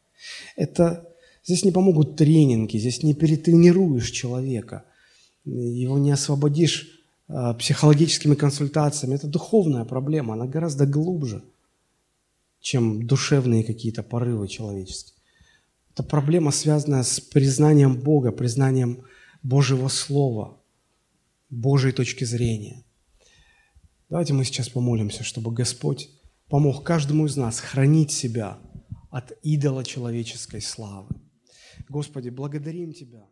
[0.56, 1.06] Это
[1.44, 4.86] здесь не помогут тренинги, здесь не перетренируешь человека,
[5.44, 6.88] его не освободишь
[7.28, 9.16] э, психологическими консультациями.
[9.16, 11.44] Это духовная проблема, она гораздо глубже,
[12.62, 15.18] чем душевные какие-то порывы человеческие.
[15.92, 19.04] Это проблема, связанная с признанием Бога, признанием
[19.44, 20.58] Божьего Слова,
[21.50, 22.82] Божьей точки зрения.
[24.10, 26.10] Давайте мы сейчас помолимся, чтобы Господь
[26.50, 28.60] помог каждому из нас хранить себя
[29.10, 31.16] от идола человеческой славы.
[31.90, 33.28] Господи, благодарим Тебя.